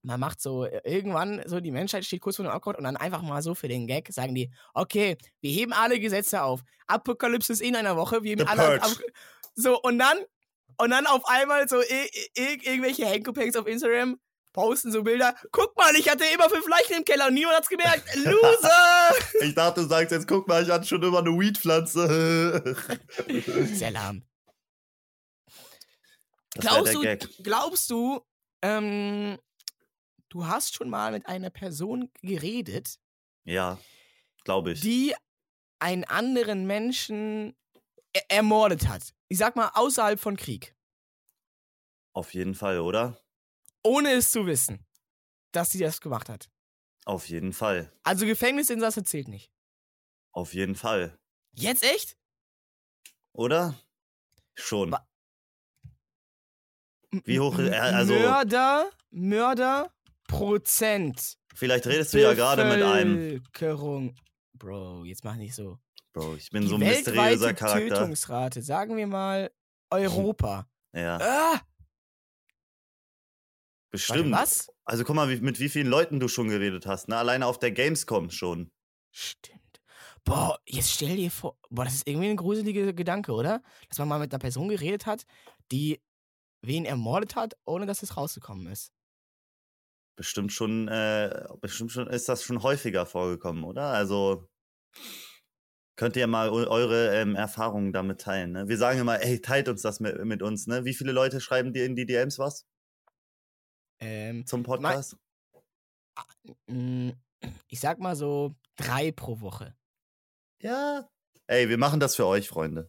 [0.07, 2.97] man macht so, äh, irgendwann so, die Menschheit steht kurz vor dem Abgrund und dann
[2.97, 6.61] einfach mal so für den Gag sagen die, okay, wir heben alle Gesetze auf.
[6.87, 8.83] Apokalypse ist in einer Woche, wir heben The alle.
[8.83, 8.91] Ab,
[9.55, 10.19] so, und dann,
[10.79, 14.19] und dann auf einmal so ir ir irgendwelche Hankopangs auf Instagram
[14.53, 15.35] posten so Bilder.
[15.51, 18.15] Guck mal, ich hatte immer fünf Leichen im Keller und niemand hat's gemerkt.
[18.15, 19.15] Loser!
[19.43, 22.77] Ich dachte, du sagst jetzt, guck mal, ich hatte schon immer eine Weedpflanze.
[23.75, 24.25] Sehr lahm.
[26.59, 27.03] Glaubst du,
[27.43, 28.21] glaubst du,
[28.63, 29.37] ähm,
[30.29, 32.99] du hast schon mal mit einer Person geredet,
[33.45, 33.79] Ja,
[34.45, 34.81] glaube ich.
[34.81, 35.15] die
[35.79, 37.57] einen anderen Menschen
[38.13, 39.13] er ermordet hat?
[39.29, 40.75] Ich sag mal, außerhalb von Krieg.
[42.13, 43.21] Auf jeden Fall, oder?
[43.83, 44.87] Ohne es zu wissen,
[45.53, 46.49] dass sie das gemacht hat.
[47.05, 47.93] Auf jeden Fall.
[48.03, 49.53] Also Gefängnisinsasse zählt nicht.
[50.33, 51.19] Auf jeden Fall.
[51.53, 52.17] Jetzt echt?
[53.33, 53.75] Oder?
[54.55, 54.91] Schon.
[54.93, 55.07] Wa-
[57.11, 59.93] Wie hoch äh, also- Mörder, Mörder,
[60.29, 61.37] Prozent.
[61.55, 63.17] Vielleicht redest du ja gerade mit einem.
[63.43, 64.15] Bevölkerung.
[64.55, 65.79] Bro, jetzt mach nicht so.
[66.13, 67.89] Bro, ich bin Die so ein mysteriöser Charakter.
[67.89, 69.51] Tötungsrate, sagen wir mal
[69.91, 70.67] Europa.
[70.95, 71.61] Ja, Ah,
[73.91, 74.31] bestimmt.
[74.31, 74.69] Warte, was?
[74.87, 77.09] Also guck mal, wie, mit wie vielen Leuten du schon geredet hast.
[77.09, 77.17] Ne?
[77.19, 78.71] Alleine auf der Gamescom schon.
[79.11, 79.61] Stimmt.
[80.25, 83.63] Boah, jetzt stell dir vor, boah, das ist irgendwie ein gruseliger Gedanke, oder?
[83.91, 85.27] Dass man mal mit einer Person geredet hat,
[85.71, 86.01] die
[86.63, 88.93] wen ermordet hat, ohne dass es rausgekommen ist.
[90.17, 93.89] Bestimmt schon, äh, bestimmt schon ist das schon häufiger vorgekommen, oder?
[93.89, 94.49] Also
[95.97, 98.53] könnt ihr mal eu- eure ähm, Erfahrungen damit teilen.
[98.53, 98.69] Ne?
[98.69, 100.67] Wir sagen immer, ey, teilt uns das mit, mit uns.
[100.67, 100.85] Ne?
[100.87, 102.67] Wie viele Leute schreiben dir in die DMs was
[104.01, 105.17] Ähm, zum Podcast?
[107.69, 109.75] ich sag mal so drei pro Woche.
[110.63, 111.09] Ja.
[111.47, 112.89] Ey, wir machen das für euch, Freunde.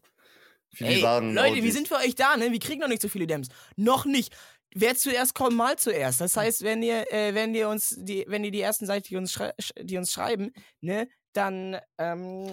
[0.73, 1.73] Für Ey, Leute, wir OGs.
[1.73, 2.51] sind für euch da, ne?
[2.51, 3.47] Wir kriegen noch nicht so viele Dems.
[3.75, 4.35] Noch nicht.
[4.75, 6.21] Wer zuerst kommt, mal zuerst.
[6.21, 9.15] Das heißt, wenn ihr, äh, wenn ihr uns die, wenn ihr die ersten Seiten, die
[9.17, 9.39] uns,
[9.81, 10.51] die uns schreiben,
[10.81, 12.47] ne, dann, ähm,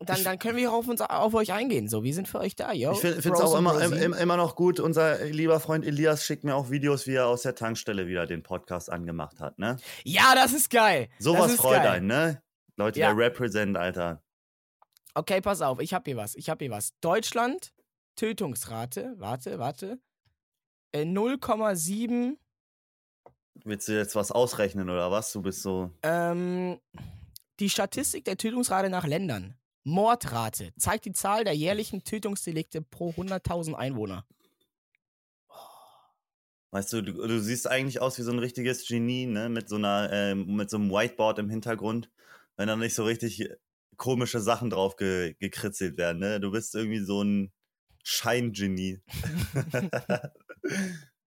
[0.00, 1.88] dann, dann können wir auf uns, auf euch eingehen.
[1.88, 2.92] So, wir sind für euch da, yo.
[2.92, 4.80] Ich finde es auch immer, im, immer noch gut.
[4.80, 8.42] Unser lieber Freund Elias schickt mir auch Videos, wie er aus der Tankstelle wieder den
[8.42, 9.58] Podcast angemacht hat.
[9.58, 9.76] Ne?
[10.04, 11.08] Ja, das ist geil.
[11.18, 12.42] Sowas freut einen, ne?
[12.76, 13.14] Leute, Ja.
[13.14, 14.22] der Represent, Alter.
[15.14, 16.34] Okay, pass auf, ich hab hier was.
[16.34, 16.94] Ich hab hier was.
[17.00, 17.72] Deutschland,
[18.16, 19.98] Tötungsrate, warte, warte.
[20.92, 22.36] Äh, 0,7
[23.64, 25.32] Willst du jetzt was ausrechnen oder was?
[25.32, 25.90] Du bist so.
[26.02, 26.78] Ähm,
[27.60, 29.54] die Statistik der Tötungsrate nach Ländern.
[29.84, 34.24] Mordrate zeigt die Zahl der jährlichen Tötungsdelikte pro 100.000 Einwohner.
[36.70, 39.48] Weißt du, du, du siehst eigentlich aus wie so ein richtiges Genie, ne?
[39.48, 42.10] Mit so einer, ähm, mit so einem Whiteboard im Hintergrund,
[42.56, 43.50] wenn da nicht so richtig
[43.96, 46.40] komische Sachen drauf ge gekritzelt werden, ne?
[46.40, 47.52] Du bist irgendwie so ein
[48.02, 49.02] Scheingenie.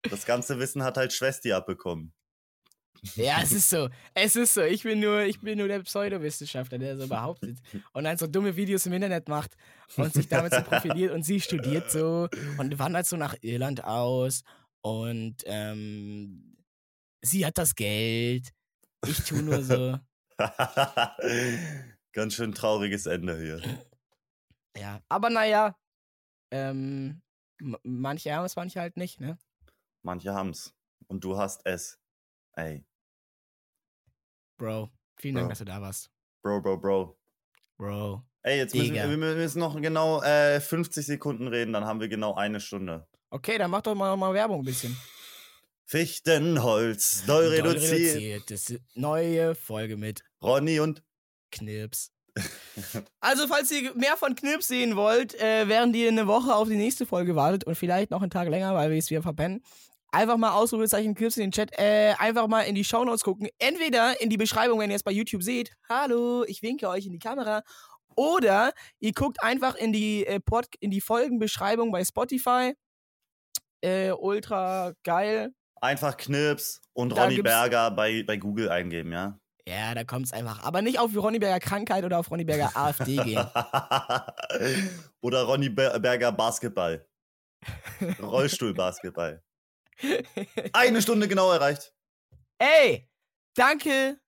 [0.09, 2.13] das ganze Wissen hat halt Schwesti abbekommen.
[3.15, 3.89] Ja, es ist so.
[4.13, 4.61] Es ist so.
[4.61, 7.59] Ich bin nur, ich bin nur der Pseudowissenschaftler, der so behauptet
[7.93, 9.55] und dann so dumme Videos im Internet macht
[9.97, 14.43] und sich damit so profiliert und sie studiert so und wandert so nach Irland aus
[14.81, 16.57] und ähm,
[17.21, 18.49] sie hat das Geld.
[19.05, 19.99] Ich tu nur so.
[22.13, 23.61] Ganz schön trauriges Ende hier.
[24.77, 25.75] Ja, aber naja,
[26.51, 27.22] ähm,
[27.83, 29.37] manche haben es, manche halt nicht, ne?
[30.01, 30.73] Manche haben's.
[31.07, 31.99] Und du hast es.
[32.53, 32.85] Ey.
[34.57, 35.49] Bro, vielen Dank, Bro.
[35.49, 36.11] dass du da warst.
[36.41, 37.19] Bro, Bro, Bro.
[37.77, 38.23] Bro.
[38.43, 39.09] Ey, jetzt müssen Digga.
[39.09, 43.07] wir, müssen noch genau äh, 50 Sekunden reden, dann haben wir genau eine Stunde.
[43.29, 44.95] Okay, dann mach doch mal, mal Werbung ein bisschen.
[45.85, 48.49] Fichtenholz, doll Doll reduziert.
[48.49, 51.03] Das neue Folge mit Ronny und
[51.51, 52.12] Knips.
[53.19, 56.75] Also, falls ihr mehr von Knips sehen wollt, äh, während ihr eine Woche auf die
[56.75, 59.63] nächste Folge wartet und vielleicht noch einen Tag länger, weil wir es wieder verpennen,
[60.11, 63.47] einfach mal Ausrufezeichen Knips in den Chat, äh, einfach mal in die Shownotes gucken.
[63.59, 65.71] Entweder in die Beschreibung, wenn ihr es bei YouTube seht.
[65.87, 67.61] Hallo, ich winke euch in die Kamera.
[68.15, 72.73] Oder ihr guckt einfach in die, äh, Pod in die Folgenbeschreibung bei Spotify.
[73.81, 75.51] Äh, ultra geil.
[75.81, 79.37] einfach Knips und Da Ronny Berger bei, bei Google eingeben, ja?
[79.67, 80.63] Ja, da kommt es einfach.
[80.63, 83.45] Aber nicht auf Ronny Berger Krankheit oder auf Ronny Berger AfD gehen.
[85.21, 87.07] Oder Ronny Ber Berger Basketball.
[88.21, 89.41] Rollstuhlbasketball.
[90.73, 91.93] Eine Stunde genau erreicht.
[92.57, 93.09] Ey,
[93.55, 94.19] danke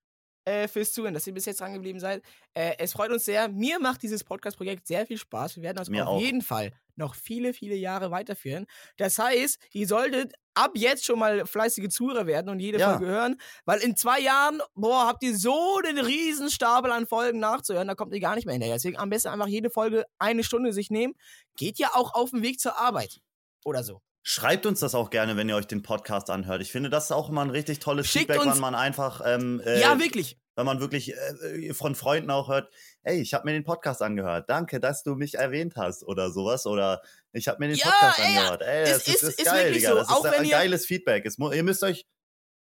[0.45, 2.23] äh, fürs Zuhören, dass ihr bis jetzt dran geblieben seid.
[2.53, 3.49] Äh, es freut uns sehr.
[3.49, 5.57] Mir macht dieses Podcast-Projekt sehr viel Spaß.
[5.57, 6.21] Wir werden das Mir auf auch.
[6.21, 8.65] jeden Fall noch viele, viele Jahre weiterführen.
[8.97, 12.91] Das heißt, ihr solltet ab jetzt schon mal fleißige Zuhörer werden und jede Ja.
[12.91, 13.35] Folge hören,
[13.65, 17.95] weil in zwei Jahren, boah, habt ihr so den riesen Stapel an Folgen nachzuhören, da
[17.95, 18.75] kommt ihr gar nicht mehr hinterher.
[18.75, 21.15] Deswegen am besten einfach jede Folge eine Stunde sich nehmen.
[21.57, 23.19] Geht ja auch auf dem Weg zur Arbeit.
[23.65, 24.01] Oder so.
[24.27, 26.59] Schreibt uns das auch gerne, wenn ihr euch den Podcast anhört.
[26.63, 29.21] Ich finde, das ist auch immer ein richtig tolles Schickt Feedback, uns- wenn man einfach,
[29.23, 30.39] ähm, äh, ja, wirklich.
[30.55, 32.73] wenn man wirklich äh, von Freunden auch hört,
[33.03, 34.49] ey, ich habe mir den Podcast angehört.
[34.49, 36.65] Danke, dass du mich erwähnt hast oder sowas.
[36.65, 37.03] Oder
[37.33, 38.61] ich habe mir den Ja, Podcast ey, angehört.
[38.63, 39.89] Ey, es das ist, ist- ist, ist geil, wirklich Digga.
[39.91, 39.95] so.
[39.99, 41.23] Das ist Auch wenn ein geiles Feedback.
[41.27, 42.07] Es, ihr müsst euch,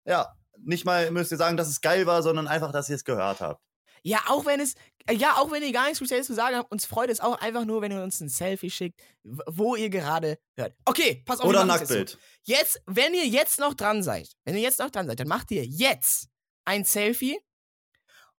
[0.05, 0.31] ja,
[0.63, 3.41] nicht mal müsst ihr sagen, dass es geil war, sondern einfach, dass ihr es gehört
[3.41, 3.61] habt.
[4.03, 4.73] Ja, auch wenn es,
[5.07, 7.39] äh, ja, auch wenn ihr gar nichts Spezielles zu sagen habt, uns freut es auch
[7.39, 10.75] einfach nur, wenn ihr uns ein Selfie schickt, wo ihr gerade hört.
[10.85, 11.45] Okay, pass auf.
[11.45, 11.97] wir Oder machen's jetzt.
[11.97, 12.19] Nacktbild.
[12.43, 15.51] Jetzt, wenn ihr jetzt noch dran seid, wenn ihr jetzt noch dran seid, dann macht
[15.51, 16.29] ihr jetzt
[16.65, 17.39] ein Selfie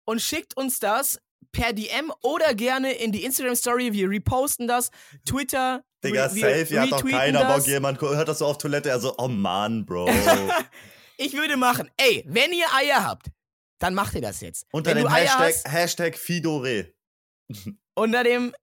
[0.05, 1.19] und schickt uns das
[1.51, 3.93] per DM oder gerne in die Instagram Story.
[3.93, 4.89] Wir reposten das.
[5.25, 5.83] Twitter.
[6.03, 7.45] Digga, wir Selfie hat doch keiner.
[7.45, 7.67] Bock.
[7.67, 10.09] Jemand hört das so auf Toilette, er so, oh Mann, Bro.
[11.17, 13.27] Ich würde machen, ey, wenn ihr Eier habt,
[13.81, 14.65] dann macht ihr das jetzt.
[14.71, 16.93] Unter wenn dem Hashtag, hast, Hashtag Fidore.
[17.95, 18.53] unter dem,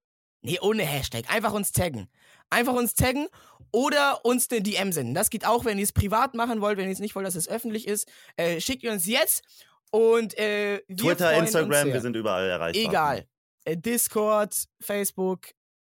[0.41, 2.09] nee, ohne Hashtag, einfach uns taggen.
[2.49, 3.27] Einfach uns taggen
[3.71, 5.13] oder uns eine DM senden.
[5.13, 7.35] Das geht auch, wenn ihr es privat machen wollt, wenn ihr es nicht wollt, dass
[7.35, 8.09] es öffentlich ist.
[8.37, 9.43] Äh, schickt ihr uns jetzt
[9.91, 12.83] und äh, wir Twitter, Instagram, wir sind überall erreichbar.
[12.83, 13.27] Egal.
[13.65, 15.49] Äh, Discord, Facebook,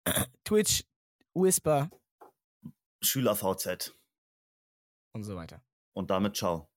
[0.45, 0.85] Twitch,
[1.35, 1.91] Whisper
[3.03, 3.95] Schüler VZ.
[5.15, 5.63] und so weiter.
[5.95, 6.70] Und damit ciao.